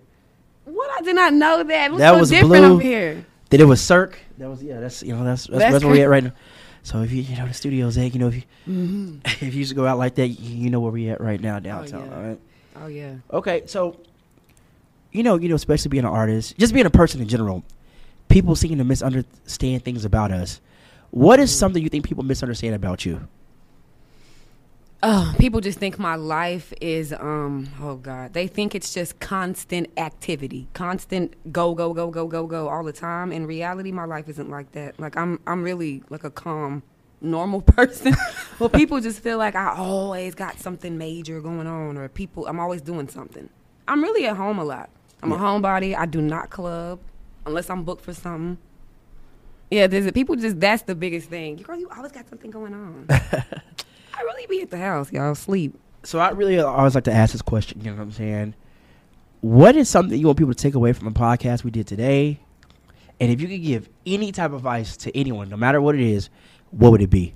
What? 0.65 0.91
I 0.99 1.01
did 1.03 1.15
not 1.17 1.33
know 1.33 1.63
that. 1.63 1.87
It 1.87 1.91
looks 1.93 2.01
That 2.01 2.13
so 2.15 2.19
was 2.19 2.31
different 2.31 2.51
blue. 2.65 2.73
over 2.75 2.83
here. 2.83 3.25
Then 3.51 3.61
it 3.61 3.65
was 3.65 3.81
Cirque. 3.81 4.19
That 4.39 4.51
was 4.51 4.63
yeah. 4.63 4.81
That's 4.81 5.03
you 5.03 5.15
know 5.17 5.25
that's 5.25 5.47
that's, 5.47 5.59
That's 5.61 5.73
that's 5.75 5.85
where 5.85 5.93
we 5.93 6.03
at 6.03 6.09
right 6.11 6.25
now. 6.25 6.33
So 6.83 7.01
if 7.03 7.13
you 7.13 7.23
you 7.23 7.37
know 7.37 7.47
the 7.47 7.55
studio's 7.55 7.97
egg, 7.97 8.15
you 8.15 8.21
know 8.21 8.29
if 8.29 8.35
you 8.37 8.43
Mm-hmm. 8.69 9.19
if 9.25 9.43
you 9.55 9.61
used 9.61 9.71
to 9.71 9.75
go 9.77 9.87
out 9.87 9.97
like 9.99 10.17
that, 10.17 10.29
you, 10.29 10.65
you 10.65 10.71
know 10.71 10.81
where 10.81 10.93
we 10.93 11.09
at 11.09 11.21
right 11.21 11.41
now 11.41 11.59
downtown. 11.61 12.07
yeah. 12.11 12.17
All 12.17 12.23
right. 12.23 12.41
Oh 12.77 12.87
yeah. 12.87 13.17
Okay, 13.33 13.63
so 13.67 13.97
you 15.13 15.23
know, 15.23 15.37
you 15.37 15.49
know, 15.49 15.55
especially 15.55 15.91
being 15.91 16.05
an 16.05 16.11
artist, 16.11 16.59
just 16.59 16.75
being 16.75 16.87
a 16.87 16.91
person 16.91 17.21
in 17.21 17.29
general, 17.29 17.63
people 18.29 18.57
seem 18.57 18.77
to 18.79 18.85
misunderstand 18.85 19.85
things 19.85 20.05
about 20.05 20.33
us. 20.33 20.61
What 21.11 21.39
is 21.39 21.57
something 21.57 21.83
you 21.83 21.89
think 21.89 22.05
people 22.05 22.25
misunderstand 22.25 22.75
about 22.75 23.07
you? 23.07 23.29
Oh, 25.07 25.35
people 25.39 25.61
just 25.61 25.79
think 25.79 25.99
my 25.99 26.15
life 26.15 26.73
is 26.81 27.13
um 27.13 27.69
oh 27.81 27.97
god. 27.97 28.33
They 28.33 28.47
think 28.47 28.75
it's 28.75 28.93
just 28.93 29.21
constant 29.21 29.89
activity. 29.99 30.67
Constant 30.73 31.53
go 31.53 31.75
go 31.75 31.93
go 31.93 32.11
go 32.11 32.27
go 32.27 32.47
go 32.47 32.69
all 32.69 32.83
the 32.83 32.93
time. 32.93 33.31
In 33.31 33.47
reality, 33.47 33.93
my 33.93 34.07
life 34.07 34.29
isn't 34.31 34.51
like 34.51 34.73
that. 34.73 34.99
Like 34.99 35.17
I'm 35.17 35.39
I'm 35.47 35.63
really 35.63 36.03
like 36.09 36.25
a 36.25 36.31
calm 36.31 36.83
normal 37.25 37.61
person. 37.77 38.15
well, 38.59 38.69
people 38.69 39.01
just 39.01 39.21
feel 39.21 39.39
like 39.39 39.55
I 39.55 39.75
always 39.77 40.35
got 40.35 40.59
something 40.59 40.97
major 40.99 41.41
going 41.41 41.67
on 41.67 41.97
or 41.97 42.09
people 42.09 42.47
I'm 42.47 42.61
always 42.61 42.83
doing 42.83 43.09
something. 43.09 43.49
I'm 43.89 44.03
really 44.03 44.27
at 44.27 44.37
home 44.37 44.59
a 44.59 44.65
lot. 44.65 44.91
I'm 45.23 45.33
a 45.33 45.37
homebody. 45.37 45.97
I 45.97 46.07
do 46.07 46.21
not 46.21 46.51
club 46.51 47.01
unless 47.47 47.71
I'm 47.71 47.85
booked 47.85 48.05
for 48.05 48.13
something. 48.13 48.59
Yeah, 49.71 49.87
there's 49.87 50.11
people 50.13 50.37
just 50.37 50.61
that's 50.61 50.83
the 50.83 50.95
biggest 50.95 51.29
thing. 51.29 51.57
Girl, 51.57 51.79
you 51.79 51.89
always 51.97 52.13
got 52.13 52.29
something 52.29 52.51
going 52.51 52.75
on. 52.75 53.07
I 53.11 54.23
really 54.23 54.47
be 54.47 54.63
at 54.63 54.71
the 54.71 54.79
house, 54.79 55.11
y'all 55.13 55.35
sleep. 55.35 55.79
So 56.05 56.19
I 56.19 56.31
really 56.31 56.59
always 56.61 56.95
like 56.95 57.05
to 57.05 57.13
ask 57.13 57.33
this 57.33 57.43
question. 57.43 57.81
You 57.81 57.91
know 57.91 57.97
what 57.97 58.03
I'm 58.03 58.13
saying? 58.13 58.55
What 59.41 59.77
is 59.77 59.89
something 59.89 60.19
you 60.19 60.27
want 60.27 60.39
people 60.39 60.55
to 60.55 60.63
take 60.63 60.75
away 60.75 60.93
from 60.93 61.13
the 61.13 61.19
podcast 61.19 61.65
we 61.65 61.71
did 61.71 61.87
today? 61.87 62.41
And 63.21 63.31
if 63.31 63.41
you 63.41 63.49
could 63.49 63.63
give 63.63 63.89
any 64.07 64.33
type 64.33 64.51
of 64.51 64.57
advice 64.57 64.97
to 64.99 65.17
anyone, 65.17 65.49
no 65.49 65.57
matter 65.57 65.81
what 65.81 65.95
it 65.95 66.01
is, 66.01 66.31
what 66.77 66.91
would 66.93 67.03
it 67.03 67.11
be? 67.11 67.35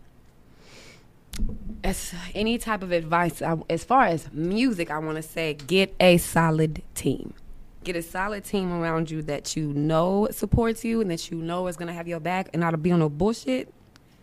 As 1.85 2.13
any 2.35 2.59
type 2.59 2.83
of 2.83 2.91
advice, 2.91 3.41
I, 3.41 3.57
as 3.71 3.85
far 3.85 4.07
as 4.07 4.33
music, 4.33 4.91
I 4.91 4.99
want 4.99 5.17
to 5.17 5.23
say 5.23 5.55
get 5.55 5.95
a 6.01 6.19
solid 6.19 6.83
team. 6.95 7.35
Get 7.85 7.95
a 7.95 8.03
solid 8.03 8.45
team 8.45 8.73
around 8.73 9.11
you 9.11 9.23
that 9.23 9.57
you 9.57 9.73
know 9.73 10.29
supports 10.33 10.85
you 10.85 11.01
and 11.01 11.11
that 11.11 11.31
you 11.31 11.39
know 11.39 11.69
is 11.69 11.77
going 11.77 11.87
to 11.87 11.95
have 11.95 12.09
your 12.09 12.21
back 12.21 12.49
and 12.53 12.61
not 12.61 12.73
to 12.73 12.77
be 12.77 12.91
on 12.91 12.99
no 12.99 13.09
bullshit. 13.09 13.73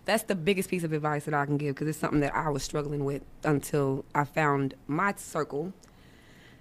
That's 0.03 0.23
the 0.23 0.35
biggest 0.35 0.69
piece 0.69 0.83
of 0.83 0.91
advice 0.93 1.25
that 1.25 1.33
I 1.33 1.45
can 1.45 1.57
give 1.57 1.73
because 1.73 1.87
it's 1.87 1.97
something 1.97 2.19
that 2.19 2.35
I 2.35 2.49
was 2.49 2.61
struggling 2.61 3.05
with 3.05 3.23
until 3.43 4.05
I 4.13 4.25
found 4.25 4.75
my 4.87 5.13
circle. 5.15 5.73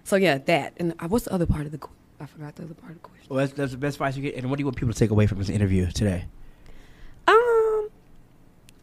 So 0.04 0.16
yeah, 0.16 0.38
that. 0.38 0.74
And 0.76 0.94
uh, 1.00 1.08
what's 1.08 1.24
the 1.24 1.32
other 1.32 1.46
part 1.46 1.66
of 1.66 1.72
the? 1.72 1.86
I 2.20 2.26
forgot 2.26 2.54
the 2.54 2.62
other 2.62 2.74
part 2.74 2.92
of 2.92 3.02
the 3.02 3.08
question. 3.08 3.26
Well, 3.28 3.40
that's, 3.40 3.52
that's 3.52 3.72
the 3.72 3.78
best 3.78 3.96
advice 3.96 4.16
you 4.16 4.22
get. 4.22 4.36
And 4.36 4.48
what 4.48 4.56
do 4.56 4.62
you 4.62 4.66
want 4.66 4.76
people 4.76 4.92
to 4.92 4.98
take 4.98 5.10
away 5.10 5.26
from 5.26 5.38
this 5.38 5.50
interview 5.50 5.90
today? 5.90 6.26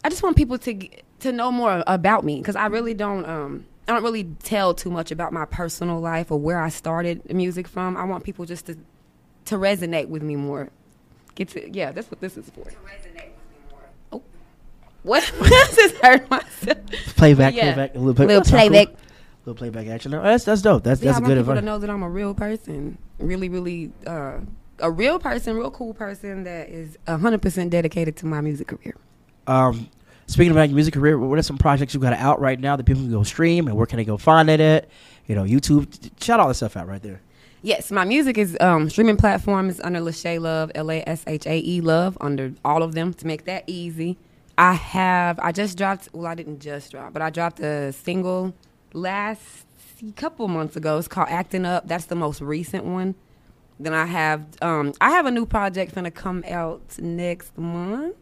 I 0.03 0.09
just 0.09 0.23
want 0.23 0.35
people 0.35 0.57
to 0.59 0.89
to 1.19 1.31
know 1.31 1.51
more 1.51 1.83
about 1.87 2.23
me 2.23 2.39
because 2.39 2.55
I 2.55 2.67
really 2.67 2.93
don't. 2.93 3.25
Um, 3.25 3.65
I 3.87 3.93
don't 3.93 4.03
really 4.03 4.23
tell 4.43 4.73
too 4.73 4.89
much 4.89 5.11
about 5.11 5.33
my 5.33 5.45
personal 5.45 5.99
life 5.99 6.31
or 6.31 6.39
where 6.39 6.61
I 6.61 6.69
started 6.69 7.31
music 7.33 7.67
from. 7.67 7.97
I 7.97 8.03
want 8.05 8.23
people 8.23 8.45
just 8.45 8.65
to 8.67 8.77
to 9.45 9.55
resonate 9.55 10.07
with 10.07 10.23
me 10.23 10.35
more. 10.35 10.69
Get 11.35 11.49
to 11.49 11.69
yeah, 11.71 11.91
that's 11.91 12.09
what 12.09 12.19
this 12.21 12.37
is 12.37 12.49
for. 12.49 12.63
To 12.63 12.69
resonate 12.77 13.29
with 13.31 13.49
me 13.51 13.69
more. 13.69 13.89
Oh, 14.13 14.23
what? 15.03 15.31
I 15.41 15.71
just 15.75 15.95
heard 15.97 16.29
myself. 16.29 16.77
Playback, 17.15 17.53
Yeah. 17.55 17.73
playback, 17.73 17.95
a 17.95 17.99
little, 17.99 18.13
play, 18.13 18.25
Little 18.27 18.41
that 18.41 18.47
sound 18.49 18.61
cool. 18.61 18.69
playback. 18.69 18.95
little 19.45 19.57
playback 19.57 19.87
action. 19.87 20.11
No, 20.11 20.21
that's 20.23 20.45
that's 20.45 20.61
dope. 20.61 20.83
That's 20.83 21.01
Yeah, 21.01 21.11
that's 21.11 21.17
I 21.17 21.19
a 21.19 21.21
want 21.21 21.33
good 21.33 21.41
people 21.41 21.55
to 21.55 21.61
know 21.61 21.77
that 21.77 21.89
I'm 21.89 22.03
a 22.03 22.09
real 22.09 22.33
person, 22.33 22.97
really, 23.19 23.49
really 23.49 23.91
uh, 24.07 24.39
a 24.79 24.89
real 24.91 25.19
person, 25.19 25.55
real 25.57 25.71
cool 25.71 25.93
person 25.93 26.43
that 26.45 26.69
is 26.69 26.97
hundred 27.07 27.41
percent 27.41 27.69
dedicated 27.71 28.15
to 28.17 28.25
my 28.25 28.41
music 28.41 28.67
career. 28.67 28.95
Um, 29.51 29.89
speaking 30.27 30.51
about 30.51 30.69
your 30.69 30.75
music 30.75 30.93
career, 30.93 31.19
what 31.19 31.37
are 31.37 31.41
some 31.43 31.57
projects 31.57 31.93
you 31.93 31.99
got 31.99 32.13
out 32.13 32.39
right 32.39 32.57
now 32.59 32.77
that 32.77 32.85
people 32.85 33.01
can 33.01 33.11
go 33.11 33.23
stream, 33.23 33.67
and 33.67 33.75
where 33.75 33.85
can 33.85 33.97
they 33.97 34.05
go 34.05 34.15
find 34.17 34.49
it 34.49 34.61
at? 34.61 34.87
You 35.27 35.35
know, 35.35 35.43
YouTube. 35.43 36.09
Shout 36.23 36.39
all 36.39 36.47
that 36.47 36.53
stuff 36.53 36.77
out 36.77 36.87
right 36.87 37.01
there. 37.01 37.21
Yes, 37.61 37.91
my 37.91 38.05
music 38.05 38.37
is 38.37 38.57
um, 38.59 38.89
streaming 38.89 39.17
platforms 39.17 39.79
under 39.81 39.99
Lashae 39.99 40.39
Love, 40.39 40.71
L 40.73 40.89
A 40.89 41.03
S 41.05 41.23
H 41.27 41.45
A 41.45 41.59
E 41.59 41.81
Love, 41.81 42.17
under 42.21 42.53
all 42.63 42.81
of 42.81 42.93
them 42.93 43.13
to 43.15 43.27
make 43.27 43.43
that 43.45 43.65
easy. 43.67 44.17
I 44.57 44.73
have, 44.73 45.37
I 45.39 45.51
just 45.51 45.77
dropped, 45.77 46.09
well, 46.13 46.27
I 46.27 46.35
didn't 46.35 46.59
just 46.59 46.91
drop, 46.91 47.13
but 47.13 47.21
I 47.21 47.29
dropped 47.29 47.59
a 47.59 47.91
single 47.91 48.53
last 48.93 49.65
couple 50.15 50.47
months 50.47 50.75
ago. 50.75 50.97
It's 50.97 51.07
called 51.07 51.29
Acting 51.29 51.65
Up. 51.65 51.87
That's 51.87 52.05
the 52.05 52.15
most 52.15 52.41
recent 52.41 52.85
one. 52.85 53.15
Then 53.79 53.93
I 53.93 54.05
have, 54.05 54.45
um, 54.61 54.93
I 55.01 55.11
have 55.11 55.25
a 55.25 55.31
new 55.31 55.45
project 55.45 55.93
gonna 55.93 56.11
come 56.11 56.43
out 56.47 56.81
next 56.99 57.57
month. 57.57 58.15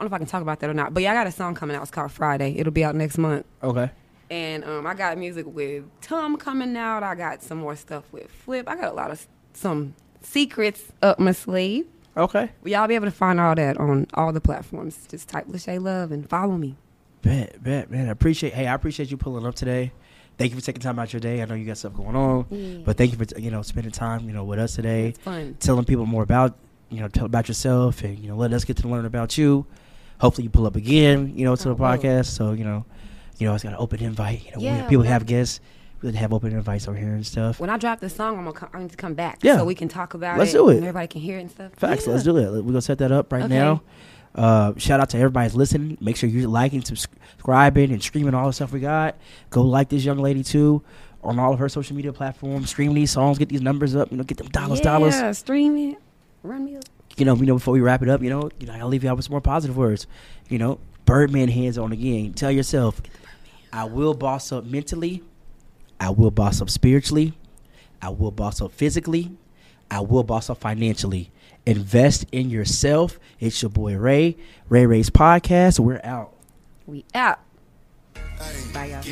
I 0.00 0.04
don't 0.04 0.10
know 0.10 0.14
if 0.16 0.18
I 0.18 0.24
can 0.24 0.26
talk 0.26 0.40
about 0.40 0.60
that 0.60 0.70
or 0.70 0.74
not, 0.74 0.94
but 0.94 1.02
yeah, 1.02 1.10
I 1.10 1.14
got 1.14 1.26
a 1.26 1.30
song 1.30 1.54
coming 1.54 1.76
out. 1.76 1.82
It's 1.82 1.90
called 1.90 2.10
Friday. 2.10 2.54
It'll 2.56 2.72
be 2.72 2.82
out 2.84 2.94
next 2.94 3.18
month. 3.18 3.44
Okay. 3.62 3.90
And 4.30 4.64
um, 4.64 4.86
I 4.86 4.94
got 4.94 5.18
music 5.18 5.44
with 5.46 5.84
Tom 6.00 6.38
coming 6.38 6.74
out. 6.74 7.02
I 7.02 7.14
got 7.14 7.42
some 7.42 7.58
more 7.58 7.76
stuff 7.76 8.04
with 8.10 8.30
Flip. 8.30 8.66
I 8.66 8.76
got 8.76 8.92
a 8.92 8.94
lot 8.94 9.10
of 9.10 9.26
some 9.52 9.94
secrets 10.22 10.84
up 11.02 11.18
my 11.18 11.32
sleeve. 11.32 11.86
Okay. 12.16 12.50
Y'all 12.64 12.86
be 12.88 12.94
able 12.94 13.04
to 13.06 13.10
find 13.10 13.38
all 13.38 13.54
that 13.54 13.76
on 13.76 14.06
all 14.14 14.32
the 14.32 14.40
platforms. 14.40 14.98
Just 15.08 15.28
type 15.28 15.46
Lashae 15.48 15.78
Love 15.82 16.12
and 16.12 16.26
follow 16.28 16.56
me. 16.56 16.76
Bet, 17.20 17.62
bet, 17.62 17.90
man. 17.90 18.08
I 18.08 18.12
appreciate. 18.12 18.54
Hey, 18.54 18.66
I 18.66 18.72
appreciate 18.74 19.10
you 19.10 19.18
pulling 19.18 19.44
up 19.44 19.54
today. 19.54 19.92
Thank 20.38 20.52
you 20.52 20.58
for 20.58 20.64
taking 20.64 20.80
time 20.80 20.98
out 20.98 21.12
your 21.12 21.20
day. 21.20 21.42
I 21.42 21.44
know 21.44 21.54
you 21.54 21.66
got 21.66 21.76
stuff 21.76 21.94
going 21.94 22.16
on, 22.16 22.46
Yeah. 22.48 22.78
but 22.86 22.96
thank 22.96 23.12
you 23.12 23.18
for 23.22 23.38
you 23.38 23.50
know 23.50 23.60
spending 23.60 23.92
time 23.92 24.24
you 24.26 24.32
know 24.32 24.44
with 24.44 24.58
us 24.58 24.74
today, 24.74 25.08
It's 25.08 25.18
fun. 25.18 25.56
telling 25.60 25.84
people 25.84 26.06
more 26.06 26.22
about 26.22 26.56
you 26.88 27.00
know 27.00 27.08
tell 27.08 27.26
about 27.26 27.46
yourself, 27.48 28.02
and 28.02 28.18
you 28.18 28.28
know 28.28 28.36
let 28.36 28.52
us 28.54 28.64
get 28.64 28.78
to 28.78 28.88
learn 28.88 29.04
about 29.04 29.36
you. 29.36 29.66
Hopefully, 30.20 30.44
you 30.44 30.50
pull 30.50 30.66
up 30.66 30.76
again, 30.76 31.32
you 31.36 31.44
know, 31.44 31.56
to 31.56 31.62
the 31.64 31.74
will. 31.74 31.86
podcast. 31.86 32.26
So 32.26 32.52
you 32.52 32.64
know, 32.64 32.84
you 33.38 33.46
know, 33.46 33.54
it's 33.54 33.64
got 33.64 33.70
an 33.72 33.78
open 33.80 34.00
invite. 34.02 34.44
You 34.44 34.52
know, 34.52 34.58
Yeah, 34.60 34.86
people 34.88 35.04
have 35.04 35.26
guests, 35.26 35.60
we 36.02 36.12
have 36.12 36.32
open 36.32 36.52
invites 36.52 36.86
over 36.88 36.96
here 36.98 37.12
and 37.14 37.24
stuff. 37.26 37.58
When 37.60 37.70
I 37.70 37.76
drop 37.78 38.00
the 38.00 38.08
song, 38.10 38.38
I'm 38.38 38.44
gonna 38.44 38.52
come, 38.52 38.68
I'm 38.72 38.80
gonna 38.86 38.96
come 38.96 39.14
back. 39.14 39.38
Yeah. 39.42 39.56
So 39.56 39.64
we 39.64 39.74
can 39.74 39.88
talk 39.88 40.14
about 40.14 40.38
Let's 40.38 40.50
it. 40.52 40.58
do 40.58 40.68
it. 40.68 40.76
And 40.76 40.84
everybody 40.84 41.06
can 41.08 41.20
hear 41.20 41.38
it 41.38 41.42
and 41.42 41.50
stuff. 41.50 41.72
Facts. 41.76 42.06
Yeah. 42.06 42.12
Let's 42.12 42.24
do 42.24 42.36
it. 42.36 42.50
We're 42.52 42.62
gonna 42.62 42.80
set 42.82 42.98
that 42.98 43.12
up 43.12 43.32
right 43.32 43.42
Okay. 43.44 43.54
now. 43.54 43.82
Uh, 44.34 44.72
shout 44.76 45.00
out 45.00 45.10
to 45.10 45.16
everybody 45.18 45.46
that's 45.48 45.56
listening. 45.56 45.98
Make 46.00 46.16
sure 46.16 46.28
you're 46.28 46.48
liking, 46.48 46.82
subscribing, 46.82 47.90
and 47.90 48.00
streaming 48.02 48.32
all 48.34 48.46
the 48.46 48.52
stuff 48.52 48.72
we 48.72 48.78
got. 48.80 49.16
Go 49.50 49.62
like 49.62 49.88
this 49.88 50.04
young 50.04 50.18
lady 50.18 50.44
too 50.44 50.82
on 51.22 51.38
all 51.38 51.52
of 51.52 51.58
her 51.58 51.68
social 51.68 51.96
media 51.96 52.12
platforms. 52.12 52.70
Stream 52.70 52.94
these 52.94 53.10
songs, 53.10 53.38
get 53.38 53.48
these 53.48 53.60
numbers 53.60 53.96
up. 53.96 54.10
You 54.10 54.16
know, 54.18 54.22
get 54.24 54.38
them 54.38 54.48
dollars, 54.48 54.78
yeah, 54.78 54.84
dollars. 54.84 55.14
Yeah, 55.16 55.32
stream 55.32 55.76
it. 55.76 55.96
Run 56.42 56.64
me 56.64 56.76
up. 56.76 56.84
You 57.16 57.24
know, 57.24 57.34
you 57.36 57.46
know. 57.46 57.54
Before 57.54 57.72
we 57.72 57.80
wrap 57.80 58.02
it 58.02 58.08
up, 58.08 58.22
you 58.22 58.30
know, 58.30 58.50
you 58.58 58.66
know, 58.66 58.74
I'll 58.74 58.88
leave 58.88 59.04
you 59.04 59.10
out 59.10 59.16
with 59.16 59.26
some 59.26 59.32
more 59.32 59.40
positive 59.40 59.76
words. 59.76 60.06
You 60.48 60.58
know, 60.58 60.78
Birdman 61.04 61.48
hands 61.48 61.76
on 61.76 61.92
again. 61.92 62.32
Tell 62.34 62.50
yourself, 62.50 63.02
I 63.72 63.84
will 63.84 64.14
boss 64.14 64.52
up 64.52 64.64
mentally. 64.64 65.22
I 65.98 66.10
will 66.10 66.30
boss 66.30 66.62
up 66.62 66.70
spiritually. 66.70 67.34
I 68.00 68.08
will 68.08 68.30
boss 68.30 68.62
up 68.62 68.72
physically. 68.72 69.36
I 69.90 70.00
will 70.00 70.22
boss 70.22 70.48
up 70.48 70.58
financially. 70.58 71.30
Invest 71.66 72.24
in 72.32 72.48
yourself. 72.48 73.18
It's 73.38 73.60
your 73.60 73.70
boy 73.70 73.96
Ray. 73.96 74.36
Ray 74.68 74.86
Ray's 74.86 75.10
podcast. 75.10 75.78
We're 75.78 76.00
out. 76.02 76.32
We 76.86 77.04
out. 77.14 77.40
Bye, 78.72 78.86
y'all. 78.86 79.02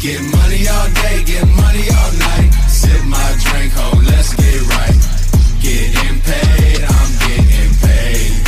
Get 0.00 0.22
money 0.30 0.68
all 0.68 0.88
day, 0.90 1.24
get 1.24 1.44
money 1.48 1.82
all 1.90 2.12
night. 2.12 2.50
Sip 2.68 3.04
my 3.06 3.36
drink, 3.42 3.72
ho, 3.72 3.98
let's 4.06 4.32
get 4.36 4.62
right. 4.70 4.94
Getting 5.60 6.20
paid, 6.20 6.84
I'm 6.84 7.10
getting 7.26 7.74
paid. 7.82 8.47